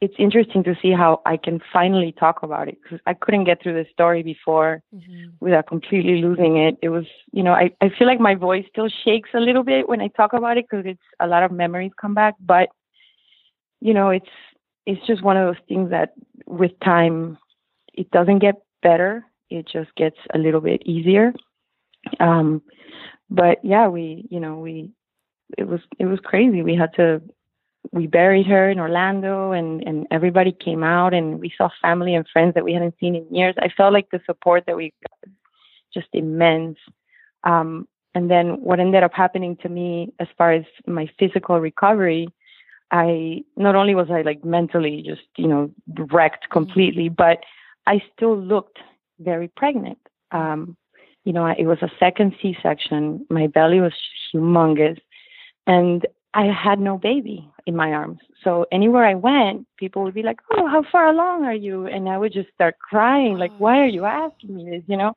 [0.00, 3.62] it's interesting to see how i can finally talk about it because i couldn't get
[3.62, 5.32] through the story before Mhm.
[5.40, 6.76] without completely losing it.
[6.82, 9.88] It was, you know, I, I feel like my voice still shakes a little bit
[9.88, 12.34] when I talk about it because it's a lot of memories come back.
[12.40, 12.70] But,
[13.80, 14.28] you know, it's
[14.86, 16.12] it's just one of those things that
[16.46, 17.38] with time,
[17.94, 19.24] it doesn't get better.
[19.50, 21.32] It just gets a little bit easier.
[22.20, 22.62] Um,
[23.30, 24.90] but yeah, we, you know, we
[25.56, 26.62] it was it was crazy.
[26.62, 27.22] We had to
[27.92, 32.26] we buried her in Orlando and, and everybody came out and we saw family and
[32.32, 33.54] friends that we hadn't seen in years.
[33.58, 35.32] I felt like the support that we got
[35.94, 36.76] just immense.
[37.44, 42.28] Um, and then what ended up happening to me as far as my physical recovery,
[42.90, 45.70] I not only was I like mentally just, you know,
[46.10, 47.38] wrecked completely, but
[47.86, 48.78] I still looked
[49.20, 49.98] very pregnant.
[50.32, 50.76] Um,
[51.24, 53.26] you know, it was a second C-section.
[53.28, 53.92] My belly was
[54.32, 54.98] humongous
[55.66, 58.18] and I had no baby in my arms.
[58.42, 62.08] So anywhere I went, people would be like, "Oh, how far along are you?" And
[62.08, 65.14] I would just start crying, like, "Why are you asking me this?" You know.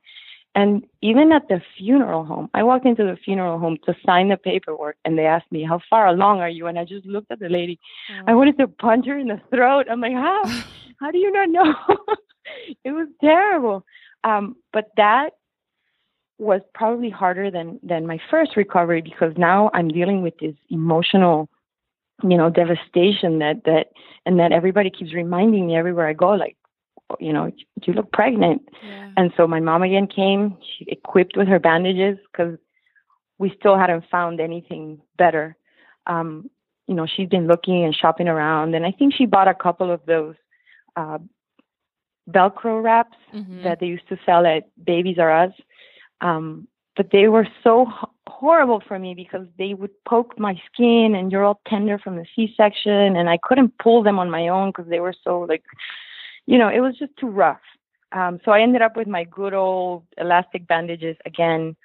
[0.53, 4.37] And even at the funeral home, I walked into the funeral home to sign the
[4.37, 7.39] paperwork, and they asked me, "How far along are you?" And I just looked at
[7.39, 7.79] the lady.
[8.27, 9.87] I wanted to punch her in the throat.
[9.89, 10.43] I'm like, "How?
[10.99, 11.73] How do you not know?"
[12.83, 13.85] it was terrible.
[14.23, 15.31] Um, but that
[16.37, 21.49] was probably harder than than my first recovery because now I'm dealing with this emotional,
[22.23, 23.87] you know, devastation that that
[24.25, 26.57] and that everybody keeps reminding me everywhere I go, like,
[27.19, 27.51] you know,
[27.83, 28.61] you look pregnant.
[28.83, 29.11] Yeah.
[29.17, 32.57] And so my mom again came, she equipped with her bandages because
[33.37, 35.55] we still hadn't found anything better.
[36.07, 36.49] Um,
[36.87, 39.91] you know, she's been looking and shopping around, and I think she bought a couple
[39.91, 40.35] of those
[40.95, 41.19] uh,
[42.29, 43.63] Velcro wraps Mhm.
[43.63, 45.53] that they used to sell at Babies R Us.
[46.21, 51.15] Um, but they were so h- horrible for me because they would poke my skin,
[51.15, 54.69] and you're all tender from the C-section, and I couldn't pull them on my own
[54.69, 55.63] because they were so like,
[56.51, 57.61] you know, it was just too rough.
[58.11, 61.77] Um, so I ended up with my good old elastic bandages again.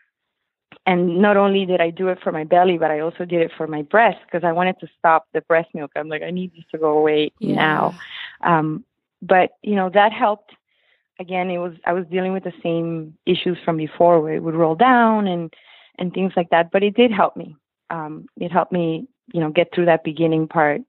[0.84, 3.52] And not only did I do it for my belly, but I also did it
[3.56, 5.92] for my breast because I wanted to stop the breast milk.
[5.94, 7.94] I'm like, I need this to go away now.
[8.40, 8.84] Um,
[9.22, 10.50] but you know that helped.
[11.20, 14.56] Again, it was I was dealing with the same issues from before, where it would
[14.56, 15.54] roll down and
[15.96, 16.72] and things like that.
[16.72, 17.54] But it did help me.
[17.90, 20.82] Um, it helped me, you know, get through that beginning part.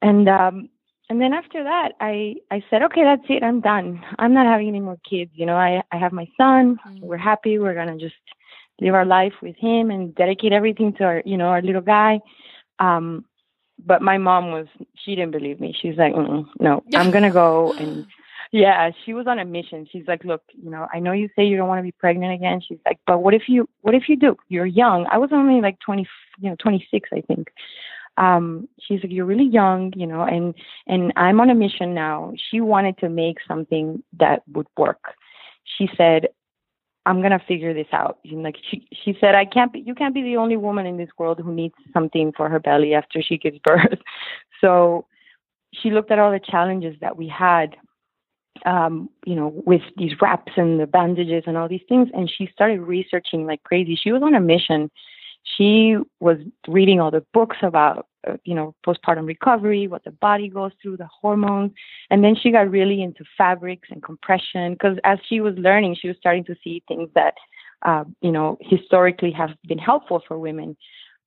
[0.00, 0.68] and um,
[1.10, 3.42] and then after that, I I said, okay, that's it.
[3.42, 4.02] I'm done.
[4.18, 5.30] I'm not having any more kids.
[5.34, 6.78] You know, I I have my son.
[6.86, 7.00] Mm.
[7.00, 7.58] We're happy.
[7.58, 8.14] We're gonna just
[8.80, 12.20] live our life with him and dedicate everything to our you know our little guy.
[12.78, 13.24] Um,
[13.84, 15.76] but my mom was she didn't believe me.
[15.80, 18.06] She's like, no, I'm gonna go and
[18.52, 19.86] yeah, she was on a mission.
[19.90, 22.34] She's like, look, you know, I know you say you don't want to be pregnant
[22.34, 22.60] again.
[22.66, 24.36] She's like, but what if you what if you do?
[24.48, 25.06] You're young.
[25.10, 26.06] I was only like 20,
[26.38, 27.48] you know, 26, I think.
[28.16, 30.54] Um, she's like, you're really young, you know, and
[30.86, 32.32] and I'm on a mission now.
[32.50, 35.14] She wanted to make something that would work.
[35.78, 36.28] She said,
[37.06, 38.18] I'm gonna figure this out.
[38.24, 40.96] And like she she said, I can't be you can't be the only woman in
[40.96, 43.98] this world who needs something for her belly after she gives birth.
[44.60, 45.06] So
[45.74, 47.76] she looked at all the challenges that we had
[48.64, 52.08] um, you know, with these wraps and the bandages and all these things.
[52.14, 53.98] And she started researching like crazy.
[54.00, 54.90] She was on a mission.
[55.44, 60.48] She was reading all the books about, uh, you know, postpartum recovery, what the body
[60.48, 61.72] goes through, the hormones.
[62.10, 66.08] And then she got really into fabrics and compression because as she was learning, she
[66.08, 67.34] was starting to see things that,
[67.82, 70.76] uh, you know, historically have been helpful for women.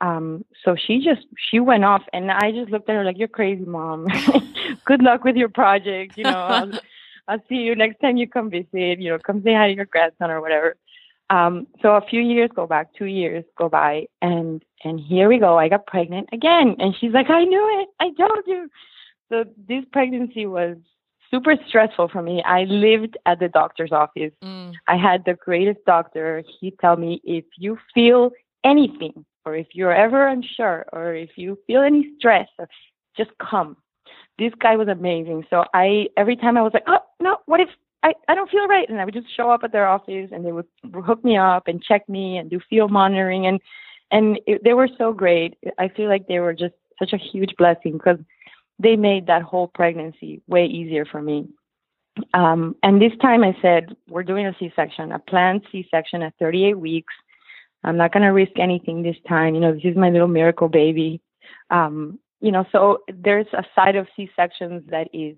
[0.02, 3.28] Um, so she just she went off, and I just looked at her like, "You're
[3.28, 4.08] crazy, mom.
[4.86, 6.18] Good luck with your project.
[6.18, 6.72] You know, I'll,
[7.28, 9.00] I'll see you next time you come visit.
[9.00, 10.76] You know, come say hi to your grandson or whatever."
[11.30, 15.40] Um, so a few years go back, two years go by, and and here we
[15.40, 15.58] go.
[15.58, 17.90] I got pregnant again, and she's like, "I knew it.
[18.00, 18.70] I told you."
[19.30, 20.78] So this pregnancy was
[21.30, 22.42] super stressful for me.
[22.44, 24.32] I lived at the doctor's office.
[24.44, 24.74] Mm.
[24.88, 26.44] I had the greatest doctor.
[26.60, 28.32] He tell me if you feel
[28.64, 32.48] anything or if you're ever unsure or if you feel any stress,
[33.16, 33.78] just come.
[34.40, 35.46] This guy was amazing.
[35.50, 37.70] So I every time I was like, oh no, what if
[38.08, 38.90] I, I don't feel right?
[38.90, 40.66] And I would just show up at their office and they would
[41.06, 43.60] hook me up and check me and do field monitoring and
[44.10, 45.58] and it, they were so great.
[45.78, 48.20] I feel like they were just such a huge blessing because
[48.80, 51.50] they made that whole pregnancy way easier for me.
[52.34, 56.80] Um, and this time I said, we're doing a C-section, a planned C-section at 38
[56.80, 57.14] weeks.
[57.84, 59.54] I'm not going to risk anything this time.
[59.56, 61.20] You know, this is my little miracle baby.
[61.70, 65.36] Um, you know, so there's a side of C-sections that is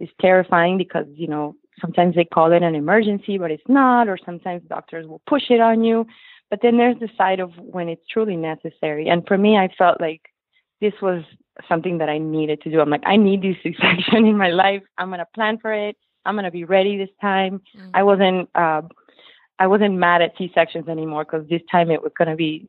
[0.00, 4.16] is terrifying because you know sometimes they call it an emergency, but it's not, or
[4.24, 6.06] sometimes doctors will push it on you.
[6.48, 9.08] But then there's the side of when it's truly necessary.
[9.08, 10.22] And for me, I felt like
[10.80, 11.22] this was
[11.68, 12.80] something that I needed to do.
[12.80, 14.82] I'm like, I need this C-section in my life.
[14.96, 15.96] I'm gonna plan for it.
[16.24, 17.60] I'm gonna be ready this time.
[17.76, 17.90] Mm.
[17.92, 18.48] I wasn't.
[18.54, 18.82] Uh,
[19.58, 22.68] I wasn't mad at C-sections anymore because this time it was going to be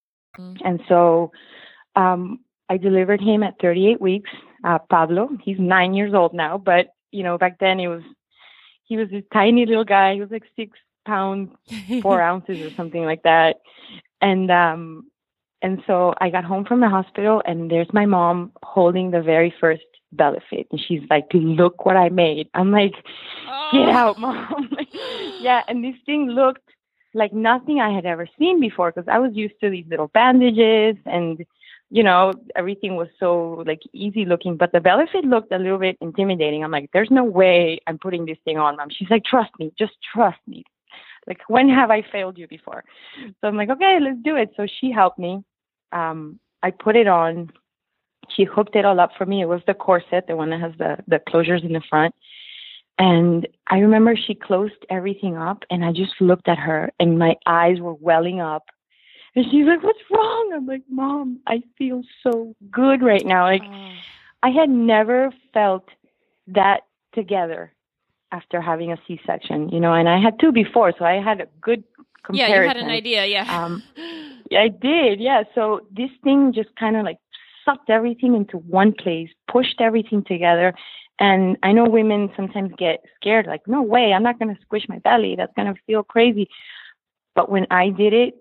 [0.63, 1.31] And so
[1.95, 2.39] um,
[2.69, 4.29] I delivered him at 38 weeks.
[4.63, 8.03] Uh, Pablo, he's nine years old now, but you know back then he was
[8.83, 10.13] he was this tiny little guy.
[10.13, 11.51] He was like six pounds
[12.01, 13.57] four ounces or something like that.
[14.21, 15.07] And um,
[15.61, 19.53] and so I got home from the hospital, and there's my mom holding the very
[19.59, 19.83] first
[20.15, 22.93] Bellefit, and she's like, "Look what I made." I'm like,
[23.71, 24.69] "Get out, mom!"
[25.39, 26.67] yeah, and this thing looked
[27.13, 30.95] like nothing I had ever seen before because I was used to these little bandages
[31.05, 31.43] and
[31.89, 34.55] you know everything was so like easy looking.
[34.57, 36.63] But the Bellefit looked a little bit intimidating.
[36.63, 38.89] I'm like there's no way I'm putting this thing on mom.
[38.89, 40.63] She's like trust me just trust me.
[41.27, 42.83] Like when have I failed you before?
[43.41, 44.51] So I'm like okay let's do it.
[44.55, 45.43] So she helped me.
[45.91, 47.51] Um I put it on.
[48.35, 49.41] She hooked it all up for me.
[49.41, 52.15] It was the corset the one that has the the closures in the front
[53.01, 57.35] and I remember she closed everything up, and I just looked at her, and my
[57.47, 58.65] eyes were welling up.
[59.35, 63.45] And she's like, "What's wrong?" I'm like, "Mom, I feel so good right now.
[63.45, 63.63] Like,
[64.43, 65.89] I had never felt
[66.47, 66.81] that
[67.13, 67.73] together
[68.31, 69.93] after having a C-section, you know.
[69.93, 71.83] And I had two before, so I had a good
[72.23, 72.53] comparison.
[72.53, 73.25] Yeah, you had an idea.
[73.25, 73.63] Yeah.
[73.63, 73.81] Um,
[74.51, 75.19] yeah, I did.
[75.19, 75.43] Yeah.
[75.55, 77.17] So this thing just kind of like
[77.65, 80.75] sucked everything into one place, pushed everything together.
[81.21, 84.89] And I know women sometimes get scared, like, no way, I'm not going to squish
[84.89, 85.35] my belly.
[85.35, 86.49] That's going to feel crazy.
[87.35, 88.33] But when I did it,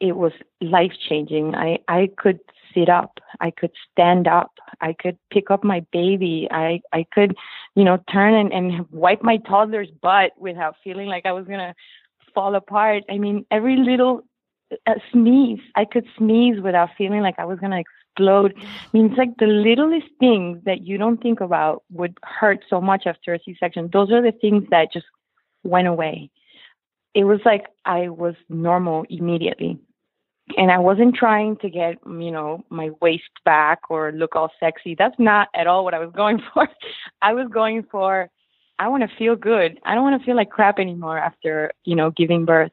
[0.00, 1.54] it was life changing.
[1.54, 2.40] I, I could
[2.74, 3.20] sit up.
[3.40, 4.50] I could stand up.
[4.80, 6.48] I could pick up my baby.
[6.50, 7.36] I, I could,
[7.76, 11.58] you know, turn and, and wipe my toddler's butt without feeling like I was going
[11.58, 11.74] to
[12.34, 13.04] fall apart.
[13.10, 14.22] I mean, every little
[15.12, 18.54] sneeze, I could sneeze without feeling like I was going to explode.
[18.58, 22.80] I mean, it's like the littlest things that you don't think about would hurt so
[22.80, 23.90] much after a C section.
[23.92, 25.06] Those are the things that just
[25.62, 26.30] went away.
[27.14, 29.78] It was like I was normal immediately
[30.56, 34.94] and I wasn't trying to get, you know, my waist back or look all sexy.
[34.94, 36.68] That's not at all what I was going for.
[37.20, 38.28] I was going for,
[38.78, 39.78] I want to feel good.
[39.84, 42.72] I don't want to feel like crap anymore after, you know, giving birth.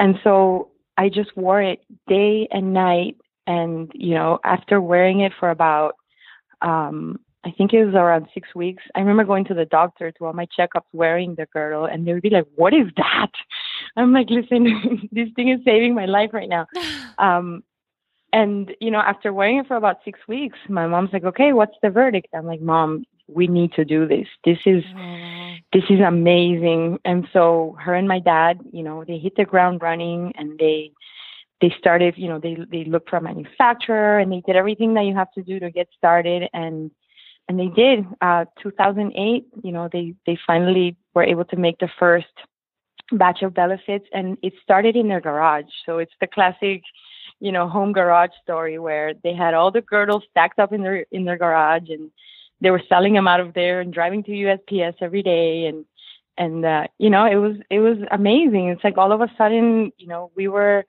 [0.00, 0.71] And so
[1.02, 3.16] I just wore it day and night.
[3.48, 5.96] And, you know, after wearing it for about,
[6.60, 8.84] um, I think it was around six weeks.
[8.94, 12.12] I remember going to the doctor to all my checkups wearing the girdle, and they
[12.12, 13.32] would be like, "What is that?"
[13.96, 16.66] I'm like, "Listen, this thing is saving my life right now."
[17.18, 17.62] Um,
[18.32, 21.76] and you know, after wearing it for about six weeks, my mom's like, "Okay, what's
[21.82, 24.28] the verdict?" I'm like, "Mom, we need to do this.
[24.44, 24.84] This is
[25.72, 29.82] this is amazing." And so, her and my dad, you know, they hit the ground
[29.82, 30.92] running, and they
[31.60, 35.04] they started, you know, they they looked for a manufacturer, and they did everything that
[35.04, 36.90] you have to do to get started, and
[37.48, 38.04] and they did.
[38.20, 42.26] Uh, 2008, you know, they they finally were able to make the first
[43.12, 45.70] batch of Bellefits, and it started in their garage.
[45.86, 46.82] So it's the classic,
[47.40, 51.06] you know, home garage story where they had all the girdles stacked up in their
[51.12, 52.10] in their garage, and
[52.62, 55.84] they were selling them out of there and driving to USPS every day, and
[56.38, 58.68] and uh, you know, it was it was amazing.
[58.68, 60.84] It's like all of a sudden, you know, we were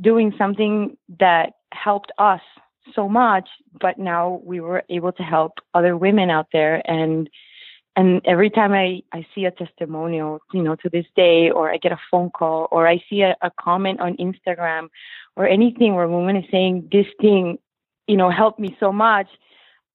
[0.00, 2.42] doing something that helped us
[2.94, 3.48] so much,
[3.80, 7.28] but now we were able to help other women out there and
[7.96, 11.78] and every time I, I see a testimonial, you know, to this day, or I
[11.78, 14.88] get a phone call, or I see a, a comment on Instagram,
[15.34, 17.56] or anything where a woman is saying this thing,
[18.06, 19.28] you know, helped me so much,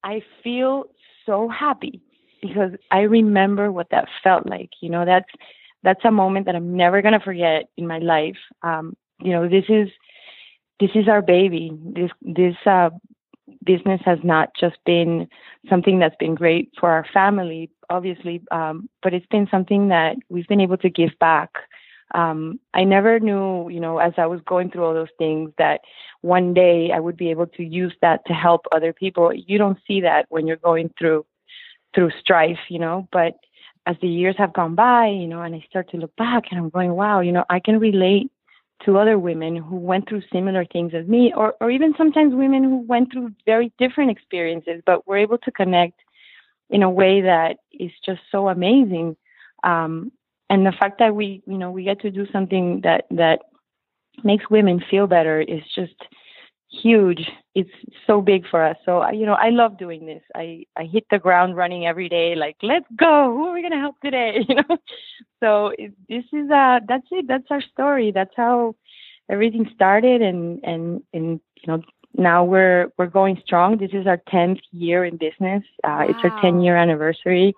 [0.02, 0.86] I feel
[1.26, 2.00] so happy
[2.40, 4.70] because I remember what that felt like.
[4.80, 5.28] You know, that's
[5.82, 8.38] that's a moment that I'm never gonna forget in my life.
[8.62, 9.88] Um, you know, this is
[10.80, 11.70] this is our baby.
[11.94, 12.90] This this uh,
[13.64, 15.28] business has not just been
[15.68, 20.48] something that's been great for our family, obviously, um, but it's been something that we've
[20.48, 21.50] been able to give back.
[22.14, 25.80] Um, I never knew, you know, as I was going through all those things, that
[26.20, 29.32] one day I would be able to use that to help other people.
[29.34, 31.24] You don't see that when you're going through
[31.94, 33.34] through strife, you know, but
[33.86, 36.58] as the years have gone by, you know, and I start to look back and
[36.58, 38.30] I'm going, wow, you know, I can relate
[38.84, 42.64] to other women who went through similar things as me, or, or even sometimes women
[42.64, 46.00] who went through very different experiences, but were able to connect
[46.70, 49.16] in a way that is just so amazing.
[49.62, 50.10] Um,
[50.52, 53.40] and the fact that we, you know, we get to do something that that
[54.22, 55.94] makes women feel better is just
[56.70, 57.26] huge.
[57.54, 57.70] It's
[58.06, 58.76] so big for us.
[58.84, 60.22] So you know, I love doing this.
[60.34, 62.34] I I hit the ground running every day.
[62.34, 63.32] Like, let's go.
[63.34, 64.44] Who are we gonna help today?
[64.48, 64.76] You know.
[65.40, 67.26] So it, this is uh that's it.
[67.26, 68.12] That's our story.
[68.12, 68.74] That's how
[69.30, 71.82] everything started, and and and you know
[72.14, 73.78] now we're we're going strong.
[73.78, 75.64] This is our tenth year in business.
[75.82, 76.06] Uh, wow.
[76.10, 77.54] It's our ten year anniversary.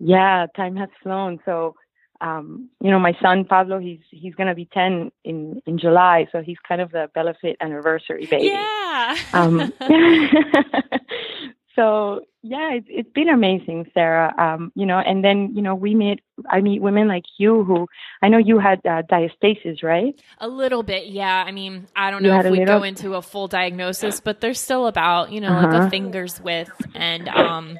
[0.00, 1.38] Yeah, time has flown.
[1.44, 1.76] So
[2.24, 6.40] um, you know, my son Pablo, he's he's gonna be ten in in July, so
[6.40, 8.46] he's kind of the Bellefit anniversary baby.
[8.46, 9.16] Yeah.
[9.34, 9.70] um,
[11.76, 14.34] so yeah, it's it's been amazing, Sarah.
[14.38, 17.88] Um, you know, and then you know we meet I meet women like you who
[18.22, 20.18] I know you had uh, diastasis, right?
[20.38, 21.44] A little bit, yeah.
[21.46, 22.78] I mean, I don't know if we little...
[22.78, 25.66] go into a full diagnosis, but there's still about you know uh-huh.
[25.66, 25.90] like a uh-huh.
[25.90, 27.78] finger's width and um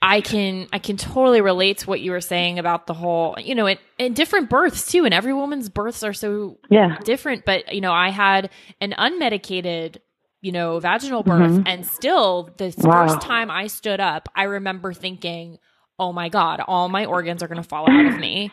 [0.00, 3.54] I can I can totally relate to what you were saying about the whole you
[3.54, 6.98] know it and different births too and every woman's births are so yeah.
[7.04, 9.98] different but you know I had an unmedicated
[10.40, 11.66] you know vaginal birth mm-hmm.
[11.66, 13.06] and still the wow.
[13.06, 15.58] first time I stood up I remember thinking
[15.98, 18.50] oh my god all my organs are going to fall out of me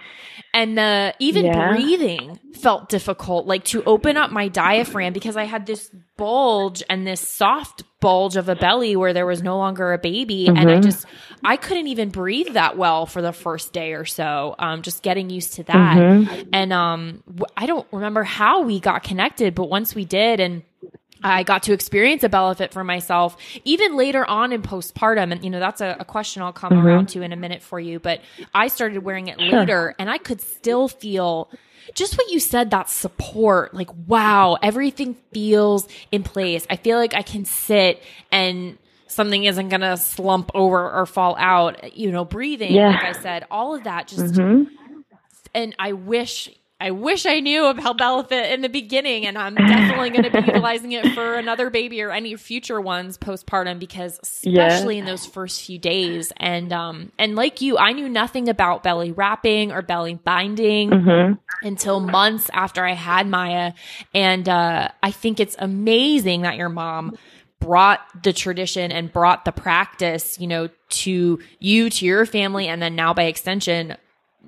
[0.54, 1.70] and the even yeah.
[1.70, 7.06] breathing felt difficult like to open up my diaphragm because i had this bulge and
[7.06, 10.58] this soft bulge of a belly where there was no longer a baby mm-hmm.
[10.58, 10.82] and i mm-hmm.
[10.82, 11.06] just
[11.44, 15.30] i couldn't even breathe that well for the first day or so um, just getting
[15.30, 16.50] used to that mm-hmm.
[16.54, 17.24] and um,
[17.58, 20.64] i don't remember how we got connected but once we did and
[21.26, 25.32] I got to experience a Bellefit for myself even later on in postpartum.
[25.32, 26.84] And, you know, that's a, a question I'll come Mhm.
[26.84, 28.00] around to in a minute for you.
[28.00, 28.22] But
[28.54, 29.60] I started wearing it Sure.
[29.60, 31.50] later and I could still feel
[31.96, 33.74] just what you said that support.
[33.74, 36.66] Like, wow, everything feels in place.
[36.70, 38.02] I feel like I can sit
[38.32, 41.96] and something isn't going to slump over or fall out.
[41.98, 42.90] You know, breathing, Yeah.
[42.90, 44.68] like I said, all of that just Mhm.
[45.54, 46.50] and I wish
[46.80, 50.40] I wish I knew about Bellefit in the beginning, and I'm definitely going to be
[50.40, 54.68] utilizing it for another baby or any future ones postpartum because Yeah.
[54.68, 58.84] especially in those first few days, and um and like you, I knew nothing about
[58.84, 61.40] belly wrapping or belly binding Mhm.
[61.64, 63.72] until months after I had Maya,
[64.14, 67.18] and uh, I think it's amazing that your mom
[67.62, 72.82] brought the tradition and brought the practice, you know, to you, to your family, and
[72.82, 73.96] then now by extension,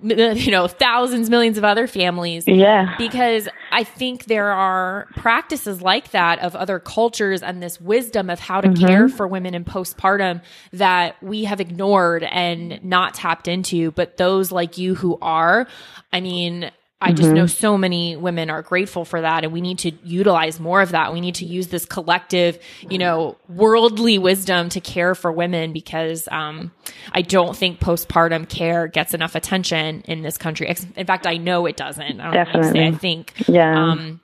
[0.03, 2.43] you know, thousands, millions of other families.
[2.47, 2.95] Yeah.
[2.97, 8.39] Because I think there are practices like that of other cultures and this wisdom of
[8.39, 8.87] how to Mhm.
[8.87, 10.41] care for women in postpartum
[10.73, 13.91] that we have ignored and not tapped into.
[13.91, 15.67] But those like you who are,
[16.13, 16.69] I mean,
[16.99, 17.35] I just Mhm.
[17.35, 20.91] know so many women are grateful for that and we need to utilize more of
[20.91, 21.13] that.
[21.13, 22.57] We need to use this collective,
[22.89, 26.71] you know, worldly wisdom to care for women because um
[27.13, 30.73] I don't think postpartum care gets enough attention in this country.
[30.95, 32.19] In fact, I know it doesn't.
[32.19, 32.87] I don't wanna say Definitely.
[32.87, 33.33] I think.
[33.47, 33.79] Yeah.
[33.91, 34.21] Um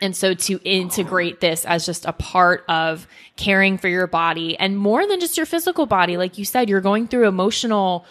[0.00, 4.78] and so to integrate this as just a part of caring for your body and
[4.78, 8.04] more than just your physical body, like you said, you're going through emotional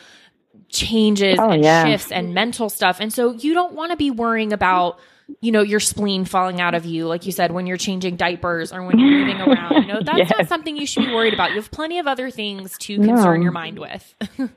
[0.70, 1.84] changes Oh, and yeah.
[1.86, 3.00] shifts and mental stuff.
[3.00, 5.00] And so you don't want to be worrying about,
[5.42, 8.72] you know, your spleen falling out of you, like you said, when you're changing diapers
[8.74, 9.82] or when you're moving around.
[9.82, 11.52] You know, that's not something you should be worried about.
[11.52, 13.44] You have plenty of other things to concern No.
[13.44, 14.16] your mind with.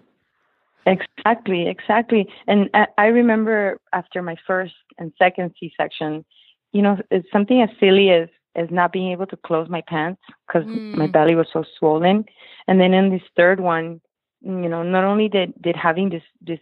[0.87, 2.27] Exactly, exactly.
[2.47, 6.25] And I, I remember after my first and second C-section,
[6.73, 10.21] you know, it's something as silly as as not being able to close my pants
[10.47, 11.13] because my Mm.
[11.13, 12.25] belly was so swollen.
[12.67, 14.01] And then in this third one,
[14.43, 16.61] you know, not only did did having this this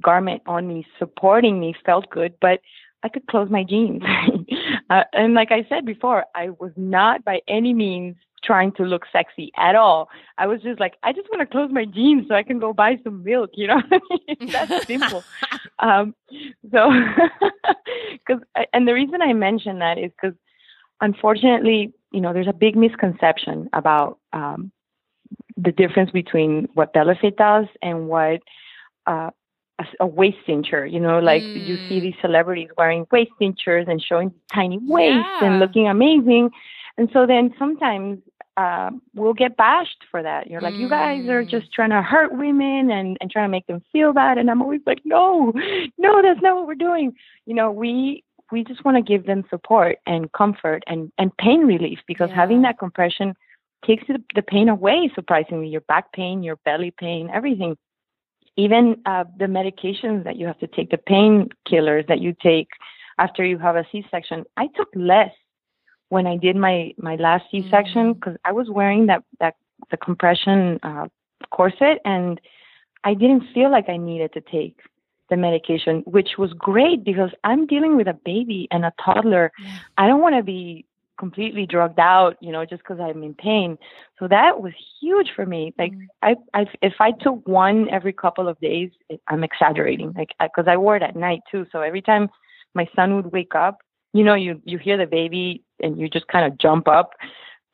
[0.00, 2.60] garment on me supporting me felt good, but
[3.02, 4.02] I could close my jeans.
[4.90, 9.04] uh, and like I said before, I was not by any means trying to look
[9.12, 10.08] sexy at all.
[10.36, 12.72] I was just like, I just want to close my jeans so I can go
[12.72, 13.82] buy some milk, you know?
[14.28, 15.24] it's that simple.
[15.78, 16.14] um,
[16.70, 16.90] so,
[18.12, 18.42] because,
[18.72, 20.36] and the reason I mention that is because
[21.00, 24.72] unfortunately, you know, there's a big misconception about um,
[25.60, 28.40] the difference between what Bellefit does and what
[29.06, 29.30] uh,
[29.80, 30.90] a, a waist cincher.
[30.90, 35.46] You know, like you see these celebrities wearing waist cinchers and showing tiny waists Yeah.
[35.46, 36.50] and looking amazing.
[36.96, 38.20] And so then sometimes
[38.56, 40.48] uh, we'll get bashed for that.
[40.48, 43.66] You're like, you guys are just trying to hurt women and, and trying to make
[43.68, 44.36] them feel bad.
[44.36, 45.52] And I'm always like, no,
[45.98, 47.14] no, that's not what we're doing.
[47.46, 51.60] You know, we we just want to give them support and comfort and, and pain
[51.66, 53.34] relief because having that compression
[53.84, 57.76] takes the, the pain away, surprisingly, your back pain, your belly pain, everything.
[58.56, 62.68] Even uh, the medications that you have to take, the painkillers that you take
[63.18, 64.44] after you have a C-section.
[64.56, 65.30] I took less
[66.08, 69.54] when I did my, my last C-section because I was wearing that, that
[69.90, 71.06] the compression uh,
[71.50, 72.40] corset and
[73.04, 74.80] I didn't feel like I needed to take
[75.30, 79.52] the medication, which was great because I'm dealing with a baby and a toddler.
[79.98, 80.86] I don't want to be
[81.18, 83.76] completely drugged out, you know, just because I'm in pain.
[84.18, 85.74] So that was huge for me.
[85.78, 85.92] Like
[86.22, 90.14] I, I, if I took one every couple of days, it, I'm exaggerating.
[90.16, 91.66] Like because I, wore it at night too.
[91.72, 92.28] So every time
[92.74, 93.78] my son would wake up,
[94.14, 97.12] you know, you you hear the baby and you just kind of jump up.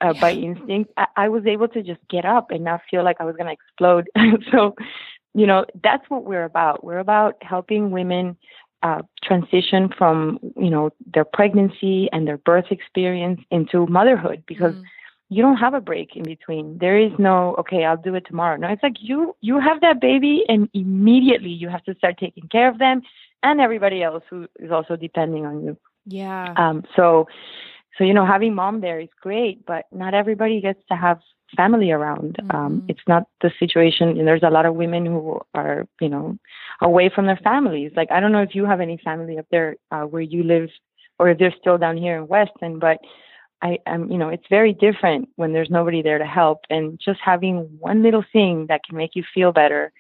[0.00, 3.18] Uh, by instinct, I, I was able to just get up and not feel like
[3.20, 4.08] I was going to explode.
[4.50, 4.74] so,
[5.34, 6.82] you know, that's what we're about.
[6.82, 8.36] We're about helping women
[8.84, 14.74] uh, transition from, you know, their pregnancy and their birth experience into motherhood because
[15.30, 16.76] you don't have a break in between.
[16.78, 18.56] There is no, okay, I'll do it tomorrow.
[18.58, 22.46] No, it's like you you have that baby and immediately you have to start taking
[22.48, 23.00] care of them
[23.42, 25.78] and everybody else who is also depending on you.
[26.04, 26.52] Yeah.
[26.56, 27.26] Um, so,
[27.96, 31.20] so you know, having mom there is great, but not everybody gets to have
[31.56, 32.36] family around.
[32.50, 34.08] Um, it's not the situation.
[34.18, 36.38] And there's a lot of women who are, you know,
[36.80, 37.92] away from their families.
[37.96, 40.68] Like I don't know if you have any family up there uh, where you live,
[41.18, 42.98] or if they're still down here in Weston, but.
[43.62, 47.18] I am, you know, it's very different when there's nobody there to help, and just
[47.24, 49.90] having one little thing that can make you feel better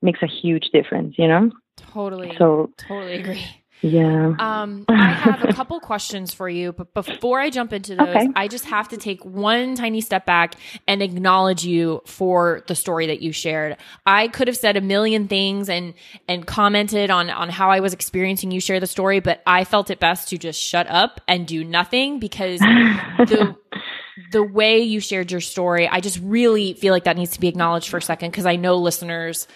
[0.00, 1.50] makes a huge difference, you know.
[1.76, 2.34] Totally.
[2.38, 3.61] So totally agree.
[3.82, 4.34] Yeah.
[4.38, 8.28] Um, I have a couple questions for you, but before I jump into those, Okay.
[8.36, 10.54] I just have to take one tiny step back
[10.86, 13.76] and acknowledge you for the story that you shared.
[14.06, 15.94] I could have said a million things and
[16.28, 19.90] and commented on on how I was experiencing you share the story, but I felt
[19.90, 22.60] it best to just shut up and do nothing because
[23.18, 23.56] the
[24.30, 27.48] the way you shared your story, I just really feel like that needs to be
[27.48, 29.48] acknowledged for a second because I know listeners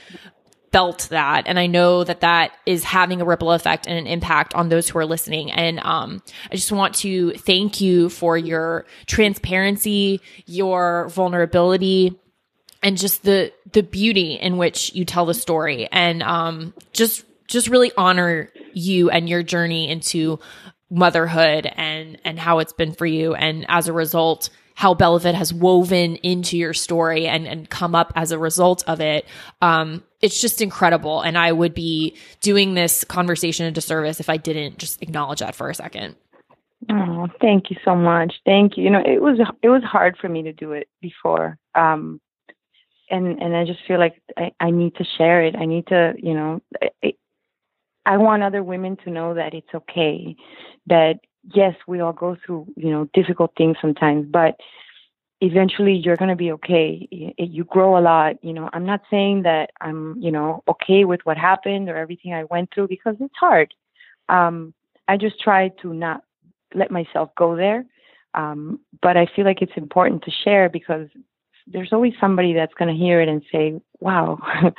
[0.73, 1.45] felt that.
[1.47, 4.89] And i know that that is having a ripple effect and an impact on those
[4.89, 5.51] who are listening.
[5.51, 12.19] And um, i just want to thank you for your transparency your vulnerability
[12.83, 15.89] and just the the beauty in which you tell the story.
[15.91, 20.39] And um, just just really honor you and your journey into
[20.89, 23.35] motherhood and and how it's been for you.
[23.35, 28.13] And as a result how Bellefit has woven into your story and and come up
[28.15, 29.27] as a result of it.
[29.61, 34.37] Um it's just incredible and I would be doing this conversation a disservice if I
[34.37, 36.17] didn't just acknowledge that for a second
[36.91, 38.35] Oh, thank you so much.
[38.45, 38.85] Thank you.
[38.85, 41.59] You know, it was it was hard for me to do it before.
[41.75, 42.21] Um
[43.11, 45.57] and and I just feel like I, I need to share it.
[45.57, 46.61] I need to, you know,
[47.03, 47.15] I,
[48.05, 50.37] I want other women to know that it's okay.
[50.87, 51.21] That
[51.55, 54.57] yes, we all go through, you know, difficult things sometimes, but
[55.41, 57.09] eventually you're going to be okay.
[57.11, 58.71] You, grow a lot, you know.
[58.73, 62.71] I'm not saying that I'm, you know, okay with what happened or everything I went
[62.75, 63.75] through because it's hard.
[64.29, 64.75] Um
[65.09, 66.23] I just try to not
[66.75, 67.85] let myself go there.
[68.35, 71.09] Um, but I feel like it's important to share because
[71.67, 74.39] there's always somebody that's going to hear it and say, wow,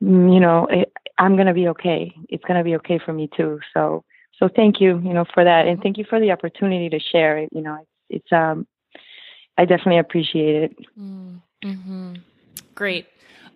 [0.00, 2.12] you know, it, I'm going to be okay.
[2.28, 3.60] It's going to be okay for me too.
[3.72, 4.04] So,
[4.38, 5.66] so thank you, you know, for that.
[5.66, 7.50] And thank you for the opportunity to share it.
[7.52, 8.66] You know, it's, it's um,
[9.60, 10.76] I definitely appreciate it.
[10.98, 12.14] mm-hmm.
[12.74, 13.06] great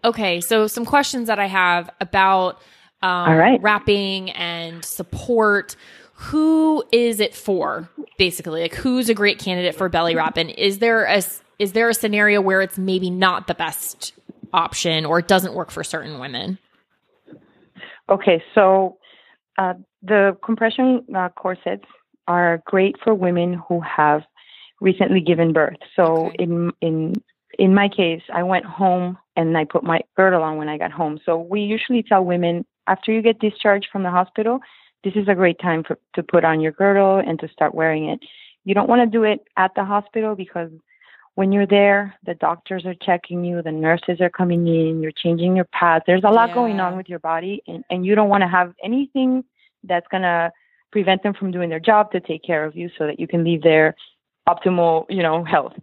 [0.05, 2.57] okay so some questions that I have about
[3.03, 3.61] um, All right.
[3.63, 5.77] wrapping and support
[6.15, 7.89] who is it for
[8.19, 11.23] basically like who's a great candidate for belly wrap and is there a
[11.59, 14.13] is there a scenario where it's maybe not the best
[14.53, 16.59] option or it doesn't work for certain women
[18.09, 18.99] Okay, so
[19.57, 21.85] uh, the compression uh, corsets
[22.29, 24.23] are great for women who have
[24.81, 25.77] recently given birth.
[25.97, 27.15] So in in
[27.59, 30.91] in my case, I went home and I put my girdle on when I got
[30.91, 31.21] home.
[31.25, 34.61] So we usually tell women after you get discharged from the hospital,
[35.03, 38.09] this is a great time for, to put on your girdle and to start wearing
[38.09, 38.21] it.
[38.65, 40.71] You don't want to do it at the hospital because
[41.35, 45.57] when you're there, the doctors are checking you, the nurses are coming in, you're changing
[45.57, 46.05] your pads.
[46.07, 48.73] There's a lot going on with your body, and, and you don't want to have
[48.83, 49.45] anything
[49.83, 50.53] that's going to
[50.93, 53.43] prevent them from doing their job to take care of you so that you can
[53.43, 53.97] leave their
[54.49, 55.75] optimal, you know, health.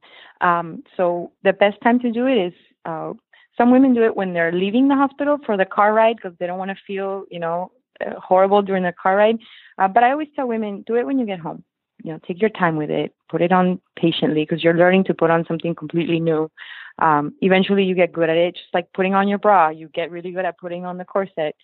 [0.41, 2.53] Um, so the best time to do it is
[2.85, 3.13] uh,
[3.57, 6.47] some women do it when they're leaving the hospital for the car ride because they
[6.47, 7.71] don't want to feel, you know,
[8.05, 9.37] uh, horrible during the car ride.
[9.77, 11.63] Uh, but I always tell women, do it when you get home.
[12.03, 13.13] You know take your time with it.
[13.29, 16.49] Put it on patiently because you're learning to put on something completely new.
[16.97, 19.69] Um, eventually you get good at it just like putting on your bra.
[19.69, 21.55] You get really good at putting on the corset.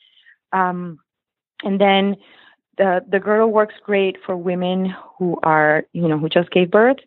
[0.54, 1.00] Um,
[1.64, 2.18] and then
[2.78, 6.98] the the girdle works great for women who are you know who just gave birth.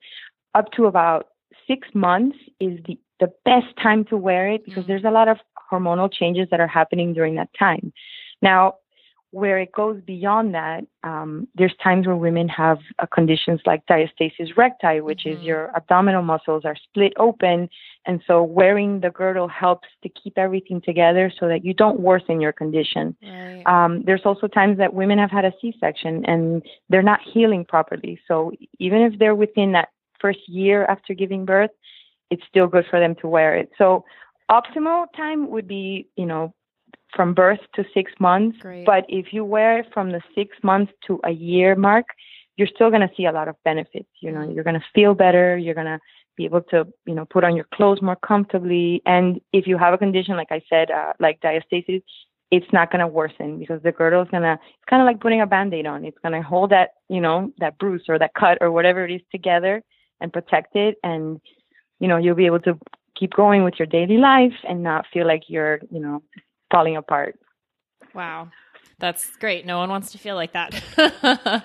[0.55, 1.29] Up to about
[1.67, 4.87] six months is the the best time to wear it because mm.
[4.89, 5.37] there's a lot of
[5.71, 7.93] hormonal changes that are happening during that time.
[8.43, 8.75] Now
[9.33, 14.57] where it goes beyond that, um, there's times where women have uh, conditions like diastasis
[14.57, 17.69] recti, which is your abdominal muscles are split open.
[18.07, 22.41] And so wearing the girdle helps to keep everything together so that you don't worsen
[22.41, 23.17] your condition.
[23.67, 27.65] Um, there's also times that women have had a C section and they're not healing
[27.65, 28.19] properly.
[28.27, 31.71] So even if they're within that first year after giving birth,
[32.31, 33.71] it's still good for them to wear it.
[33.79, 34.05] So
[34.51, 36.53] optimal time would be, you know,
[37.15, 38.59] from birth to six months.
[38.85, 42.07] But if you wear it from the six months to a year mark,
[42.57, 44.09] you're still going to see a lot of benefits.
[44.21, 45.57] You know, you're going to feel better.
[45.57, 46.01] You're going to
[46.37, 49.03] be able to, you know, put on your clothes more comfortably.
[49.07, 52.03] And if you have a condition, like I said, uh, like diastasis,
[52.51, 55.21] it's not going to worsen because the girdle is going to, it's kind of like
[55.21, 56.05] putting a band-aid on.
[56.05, 59.13] It's going to hold that, you know, that bruise or that cut or whatever it
[59.13, 59.83] is together
[60.21, 60.97] and protect it.
[61.05, 61.41] And,
[62.01, 62.79] you know, you'll be able to
[63.15, 66.23] keep going with your daily life and not feel like you're, you know,
[66.71, 67.39] falling apart.
[68.15, 68.51] Wow.
[68.99, 69.65] That's great.
[69.65, 70.75] No one wants to feel like that.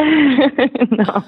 [0.90, 1.24] no.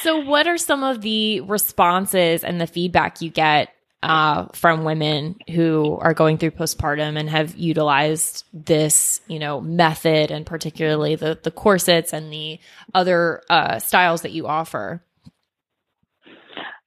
[0.00, 5.36] So, what are some of the responses and the feedback you get uh, from women
[5.50, 11.38] who are going through postpartum and have utilized this, you know, method and particularly the
[11.42, 12.58] the corsets and the
[12.94, 15.02] other uh, styles that you offer?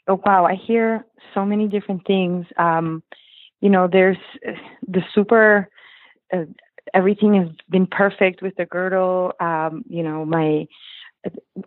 [0.07, 0.45] Oh, wow.
[0.45, 1.05] I hear
[1.35, 2.47] so many different things.
[2.57, 3.03] Um,
[3.61, 4.17] you know, there's
[4.87, 5.69] the super
[6.33, 6.45] uh,
[6.93, 9.33] everything has been perfect with the girdle.
[9.39, 10.67] Um, you know, my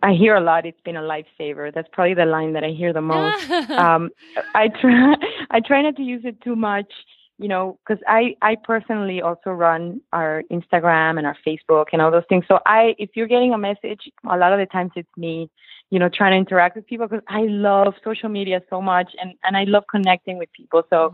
[0.01, 0.65] I hear a lot.
[0.65, 1.73] It's been a lifesaver.
[1.73, 3.49] That's probably the line that I hear the most.
[3.71, 4.09] um,
[4.55, 5.15] I try
[5.51, 6.91] I try not to use it too much,
[7.37, 12.11] you know, because I I personally also run our Instagram and our Facebook and all
[12.11, 12.45] those things.
[12.47, 15.49] So I, if you're getting a message, a lot of the times it's me,
[15.89, 19.33] you know, trying to interact with people because I love social media so much and
[19.43, 20.83] and I love connecting with people.
[20.89, 21.11] So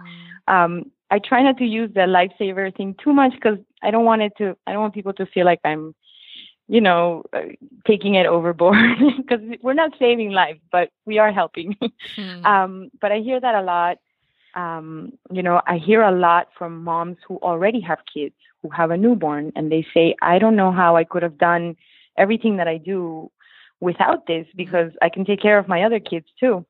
[0.48, 4.22] um, I try not to use the lifesaver thing too much because I don't want
[4.22, 4.58] it to.
[4.68, 5.96] I don't want people to feel like I'm
[6.70, 7.42] you know, uh,
[7.88, 8.78] taking it overboard
[9.18, 11.76] because we're not saving lives, but we are helping.
[12.16, 12.46] Hmm.
[12.46, 13.98] um, but I hear that a lot.
[14.56, 18.92] Um, you know, I hear a lot from moms who already have kids who have
[18.92, 21.76] a newborn, and they say, "I don't know how I could have done
[22.18, 23.32] everything that I do
[23.80, 26.66] without this because I can take care of my other kids too."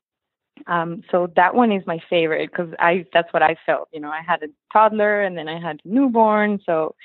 [0.67, 3.89] Um, so that one is my favorite because I that's what I felt.
[3.91, 6.95] You know, I had a toddler and then I had a newborn, so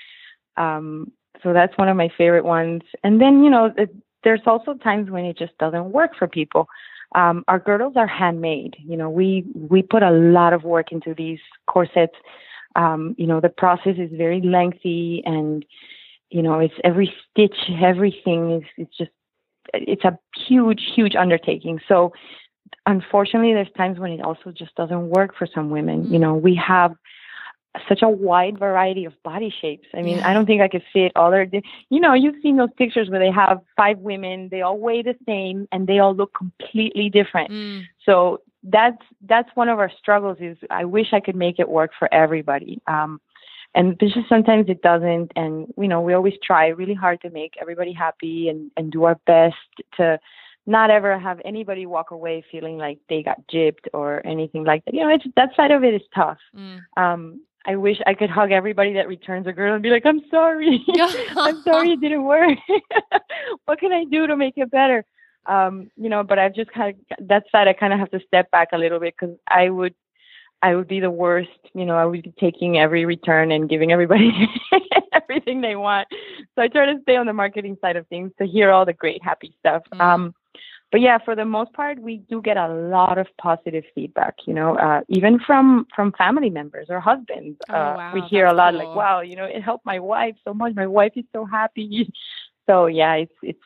[0.57, 1.12] um,
[1.43, 2.83] so that's one of my favorite ones.
[3.03, 6.68] And then you know, it, there's also times when it just doesn't work for people.
[7.15, 8.77] Um, our girdles are handmade.
[8.79, 12.15] You know, we we put a lot of work into these corsets.
[12.77, 15.65] Um, you know, the process is very lengthy, and
[16.31, 19.11] you know, it's every stitch, everything is it's just
[19.73, 21.81] it's a huge, huge undertaking.
[21.89, 22.12] So
[22.87, 26.12] unfortunately, there's times when it also just doesn't work for some women.
[26.12, 26.95] You know, we have
[27.89, 29.89] such a wide variety of body shapes.
[29.95, 31.47] I mean, I don't think I could fit all their,
[31.91, 35.16] you know, you've seen those pictures where they have five women, they all weigh the
[35.27, 37.51] same and they all look completely different.
[37.51, 37.83] Mm.
[38.07, 41.91] So that's, that's one of our struggles is I wish I could make it work
[41.99, 42.81] for everybody.
[42.87, 43.20] Um,
[43.75, 45.33] and it's just sometimes it doesn't.
[45.35, 49.05] And, you know, we always try really hard to make everybody happy and, and do
[49.05, 49.57] our best
[49.97, 50.20] to,
[50.66, 54.95] not ever have anybody walk away feeling like they got gypped or anything like that.
[54.95, 56.39] You know, it's that side of it is tough.
[56.57, 56.81] Mm.
[56.97, 60.21] Um, I wish I could hug everybody that returns a girl and be like, I'm
[60.31, 60.85] sorry.
[61.37, 62.59] I'm sorry it didn't work.
[63.65, 65.05] what can I do to make it better?
[65.47, 68.21] Um, you know, but I've just kind of that side I kind of have to
[68.27, 69.95] step back a little bit because I would
[70.62, 71.51] I would be the worst.
[71.75, 74.31] You know, I would be taking every return and giving everybody
[75.12, 76.09] everything they want.
[76.55, 78.95] So I try to stay on the marketing side of things to hear all the
[78.95, 79.83] great happy stuff.
[80.01, 80.35] Um,
[80.93, 84.35] but yeah, for the most part, we do get a lot of positive feedback.
[84.47, 88.47] You know, uh, even from from family members or husbands, Oh, uh, wow, we hear
[88.47, 88.78] a lot cool.
[88.87, 90.74] like, "Wow, you know, it helped my wife so much.
[90.74, 92.12] My wife is so happy."
[92.66, 93.61] So yeah, it's it's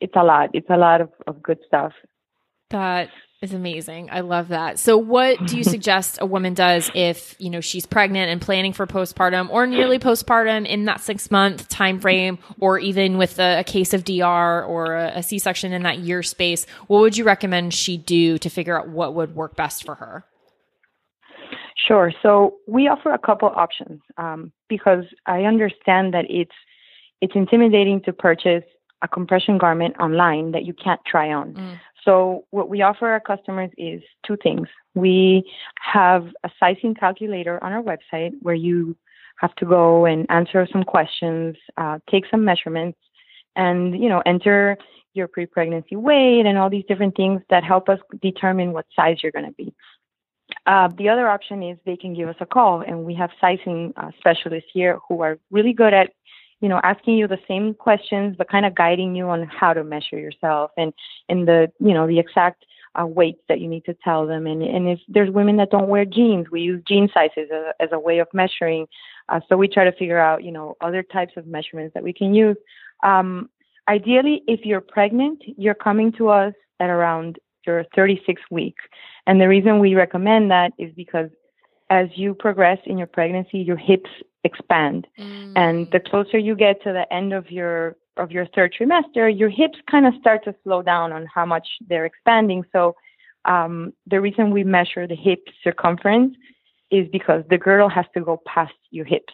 [0.00, 0.50] it's a lot.
[0.54, 1.92] It's a lot of of good stuff.
[2.70, 3.10] That
[3.42, 4.10] is amazing.
[4.12, 4.78] I love that.
[4.78, 8.72] So what do you suggest a woman does if, you know, she's pregnant and planning
[8.72, 13.60] for postpartum or nearly postpartum in that 6 month time frame or even with a,
[13.60, 16.66] a case of DR or a, a C-section in that year space?
[16.86, 20.24] What would you recommend she do to figure out what would work best for her?
[21.88, 22.12] Sure.
[22.22, 26.54] So we offer a couple options um, because I understand that it's
[27.22, 28.64] it's intimidating to purchase
[29.02, 31.54] a compression garment online that you can't try on.
[32.04, 34.68] So what we offer our customers is two things.
[34.94, 38.96] We have a sizing calculator on our website where you
[39.36, 42.98] have to go and answer some questions, uh, take some measurements,
[43.56, 44.76] and you know enter
[45.12, 49.32] your pre-pregnancy weight and all these different things that help us determine what size you're
[49.32, 49.74] going to be.
[50.66, 53.92] Uh, the other option is they can give us a call, and we have sizing
[53.96, 56.10] uh, specialists here who are really good at,
[56.60, 59.82] you know, asking you the same questions, but kind of guiding you on how to
[59.82, 60.92] measure yourself and
[61.28, 62.64] and the, you know, the exact
[63.00, 64.46] uh, weights that you need to tell them.
[64.46, 67.82] And and if there's women that don't wear jeans, we use jean sizes as a,
[67.82, 68.86] as a way of measuring.
[69.28, 72.12] Uh, so we try to figure out, you know, other types of measurements that we
[72.12, 72.56] can use.
[73.02, 73.48] Um,
[73.88, 78.76] ideally, if you're pregnant, you're coming to us at around your 36th week.
[79.26, 81.30] And the reason we recommend that is because
[81.90, 84.10] as you progress in your pregnancy, your hips
[84.44, 85.06] expand.
[85.56, 89.48] And the closer you get to the end of your of your third trimester, your
[89.48, 92.64] hips kind of start to slow down on how much they're expanding.
[92.72, 92.94] So
[93.46, 96.36] um, the reason we measure the hip circumference
[96.90, 99.32] is because the girdle has to go past your hips.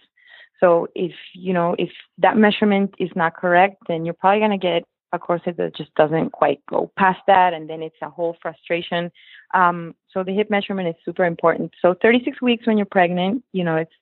[0.60, 4.84] So if you know if that measurement is not correct, then you're probably gonna get
[5.12, 9.10] a corset that just doesn't quite go past that, and then it's a whole frustration.
[9.54, 11.72] Um, so the hip measurement is super important.
[11.80, 13.92] So 36 weeks when you're pregnant, you know it's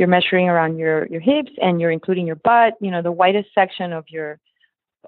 [0.00, 2.72] you're measuring around your your hips and you're including your butt.
[2.80, 4.40] You know the widest section of your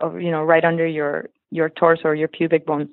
[0.03, 2.91] of you know right under your your torso or your pubic bone.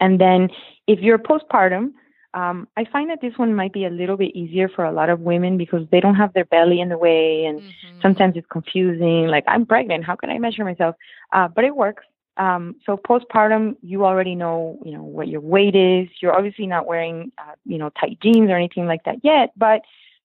[0.00, 0.50] And then
[0.86, 1.92] if you're postpartum,
[2.34, 5.08] um, I find that this one might be a little bit easier for a lot
[5.08, 7.62] of women because they don't have their belly in the way, and
[8.02, 9.26] sometimes it's confusing.
[9.28, 10.94] Like I'm pregnant, how can I measure myself?
[11.32, 12.04] Uh, but it works.
[12.36, 16.08] Um, so postpartum, you already know, you know what your weight is.
[16.20, 19.82] You're obviously not wearing, uh, you know, tight jeans or anything like that yet, but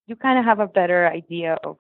[0.10, 1.78] you kind of have a better idea of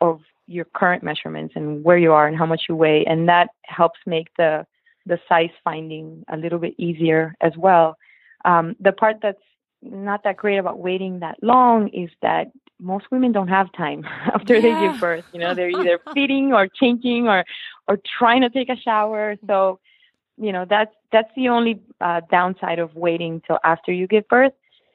[0.00, 3.48] of your current measurements and where you are and how much you weigh, and that
[3.64, 4.66] helps make the
[5.06, 7.96] the size finding a little bit easier as well.
[8.44, 9.38] Um, the part that's
[9.82, 14.04] not that great about waiting that long is that most women don't have time
[14.34, 15.24] after they give birth.
[15.32, 17.44] You know, they're either feeding or changing or
[17.88, 19.36] or trying to take a shower.
[19.46, 19.78] So,
[20.36, 24.52] you know, that's that's the only uh, downside of waiting till after you give birth.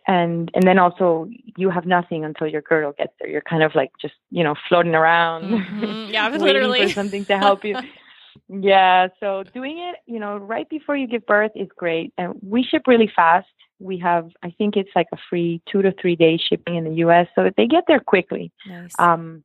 [0.07, 1.27] And and then also
[1.57, 3.29] you have nothing until your girdle gets there.
[3.29, 6.11] You're kind of like just you know floating around, Mhm.
[6.11, 6.83] Yeah, waiting literally.
[6.87, 7.77] for something to help you.
[8.49, 12.13] yeah, so doing it, you know, right before you give birth is great.
[12.17, 13.47] And we ship really fast.
[13.79, 16.95] We have, I think it's like a free two to three day shipping in the
[17.05, 17.27] U.S.
[17.35, 18.51] So they get there quickly.
[18.67, 18.93] Nice.
[18.99, 19.43] Um,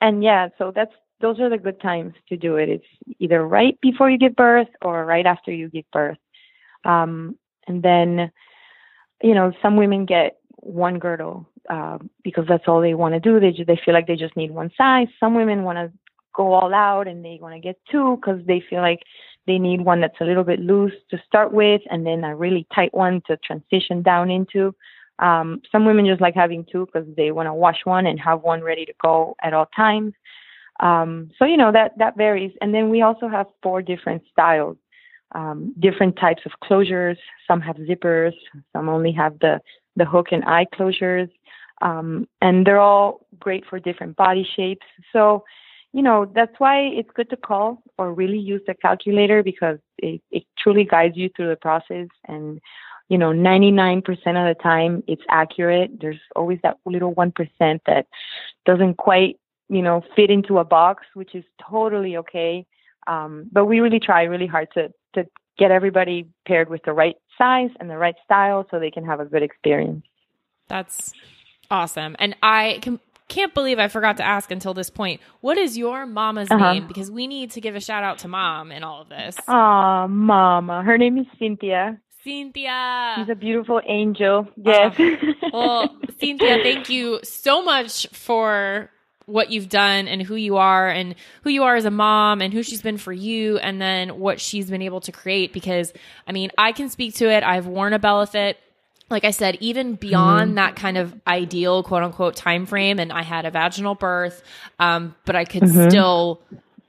[0.00, 2.68] and yeah, so that's those are the good times to do it.
[2.68, 2.86] It's
[3.18, 6.18] either right before you give birth or right after you give birth.
[6.84, 8.30] Um, and then,
[9.22, 13.40] you know, some women get one girdle uh, because that's all they want to do.
[13.40, 15.08] They they feel like they just need one size.
[15.20, 15.92] Some women want to
[16.34, 19.02] go all out and they want to get two because they feel like
[19.46, 22.66] they need one that's a little bit loose to start with and then a really
[22.74, 24.74] tight one to transition down into.
[25.18, 28.42] Um, some women just like having two because they want to wash one and have
[28.42, 30.12] one ready to go at all times.
[30.80, 32.52] Um, so you know that that varies.
[32.60, 34.76] And then we also have four different styles,
[35.32, 37.16] um, different types of closures.
[37.46, 38.34] Some have zippers.
[38.72, 39.60] Some only have the
[39.96, 41.30] the hook and eye closures,
[41.82, 44.86] um, and they're all great for different body shapes.
[45.12, 45.44] So
[45.92, 50.20] you know that's why it's good to call or really use the calculator because it,
[50.30, 52.60] it truly guides you through the process and
[53.08, 58.06] you know 99% of the time it's accurate there's always that little 1% that
[58.66, 62.66] doesn't quite you know fit into a box which is totally okay
[63.06, 65.24] um, but we really try really hard to to
[65.58, 69.20] get everybody paired with the right size and the right style so they can have
[69.20, 70.04] a good experience
[70.68, 71.12] That's
[71.70, 72.16] awesome.
[72.18, 72.98] And I can,
[73.28, 75.20] can't believe I forgot to ask until this point.
[75.40, 76.72] What is your mama's Uh-huh.
[76.72, 76.86] name?
[76.86, 79.36] Because we need to give a shout out to mom in all of this.
[79.48, 83.14] Aw, mama her name is cynthia Cynthia.
[83.16, 84.96] she's a beautiful angel yes
[85.52, 88.90] Well, Cynthia, thank you so much for
[89.28, 92.52] what you've done and who you are and who you are as a mom and
[92.52, 95.92] who she's been for you and then what she's been able to create because
[96.26, 97.44] I mean, I can speak to it.
[97.44, 98.54] I've worn a Bellefit
[99.10, 100.54] like I said, even beyond Mhm.
[100.56, 104.42] that kind of ideal quote unquote time frame, and I had a vaginal birth,
[104.78, 105.88] um, but I could Mhm.
[105.88, 106.40] still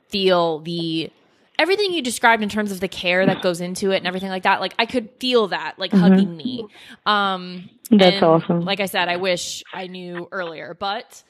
[0.09, 1.11] feel the
[1.57, 4.43] everything you described in terms of the care that goes into it and everything like
[4.43, 4.59] that.
[4.59, 5.99] Like I could feel that, like Mhm.
[5.99, 6.65] hugging me.
[7.05, 8.65] Um, That's awesome.
[8.65, 11.23] Like I said, I wish I knew earlier, but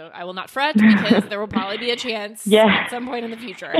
[0.00, 2.66] don't, I will not fret because there will probably be a chance Yeah.
[2.66, 3.74] at some point in the future.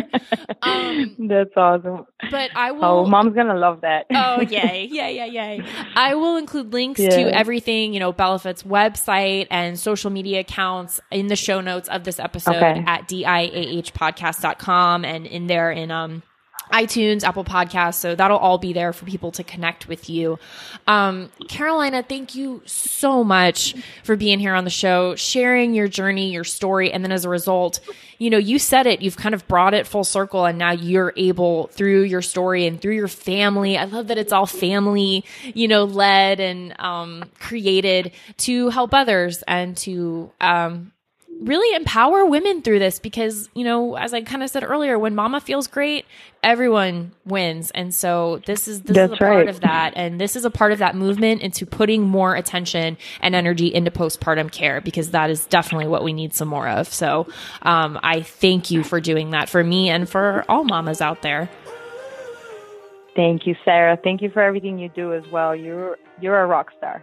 [0.63, 2.85] Um, that's awesome but I will.
[2.85, 4.89] oh mom's gonna love that Oh, yay.
[4.91, 5.63] Yay, yay, yay.
[5.97, 7.11] I will include links Yeah.
[7.11, 12.05] to everything, you know, Bellefit's website and social media accounts in the show notes of
[12.05, 12.85] this episode Okay.
[12.87, 16.23] at diahpodcast.com and in there in um
[16.73, 17.95] iTunes, Apple Podcasts.
[17.95, 20.39] So that'll all be there for people to connect with you.
[20.87, 26.33] Um, Carolina, thank you so much for being here on the show, sharing your journey,
[26.33, 26.93] your story.
[26.93, 27.81] And then as a result,
[28.19, 31.13] you know, you said it, you've kind of brought it full circle and now you're
[31.17, 33.77] able through your story and through your family.
[33.77, 39.43] I love that it's all family, you know, led and, um, created to help others
[39.49, 40.93] and to, um,
[41.41, 45.15] really empower women through this because you know as i kind of said earlier when
[45.15, 46.05] mama feels great
[46.43, 47.71] everyone wins.
[47.73, 49.93] And so this is this is That's a part of that.
[49.97, 53.91] And this is a part of that movement into putting more attention and energy into
[53.91, 56.89] postpartum care because that is definitely what we need some more of.
[56.89, 57.27] So
[57.63, 61.51] um, i thank you for doing that for me and for all mamas out there.
[63.17, 63.99] Thank you sarah.
[64.03, 65.55] Thank you for everything you do as well.
[65.55, 67.03] You're you're a rock star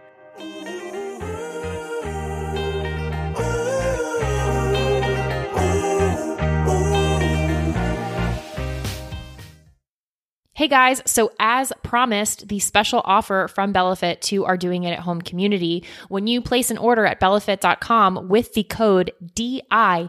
[10.58, 14.98] Hey guys, so as promised, the special offer from Bellefit to our Doing It at
[14.98, 20.08] Home community, when you place an order at bellefit.com with the code DIAH,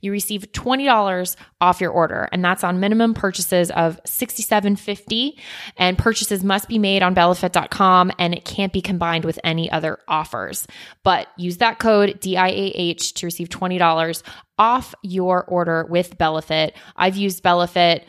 [0.00, 2.28] you receive $20 off your order.
[2.30, 5.34] And that's on minimum purchases of $67.50.
[5.76, 9.98] And purchases must be made on bellefit.com and it can't be combined with any other
[10.06, 10.64] offers.
[11.02, 14.22] But use that code DIAH to receive $20
[14.60, 16.72] off your order with Bellefit.
[16.94, 18.04] I've used Bellefit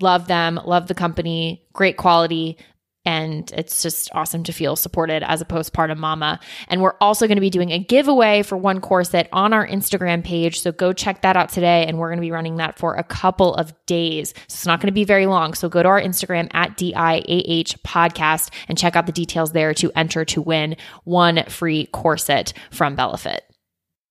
[0.00, 2.58] love them, love the company, great quality.
[3.04, 6.40] And it's just awesome to feel supported as a postpartum mama.
[6.66, 10.22] And we're also going to be doing a giveaway for one corset on our Instagram
[10.22, 10.60] page.
[10.60, 11.86] So go check that out today.
[11.86, 14.34] And we're going to be running that for a couple of days.
[14.36, 15.54] So it's not going to be very long.
[15.54, 19.90] So go to our Instagram at DIAH podcast and check out the details there to
[19.96, 23.38] enter to win one free corset from Bellefit.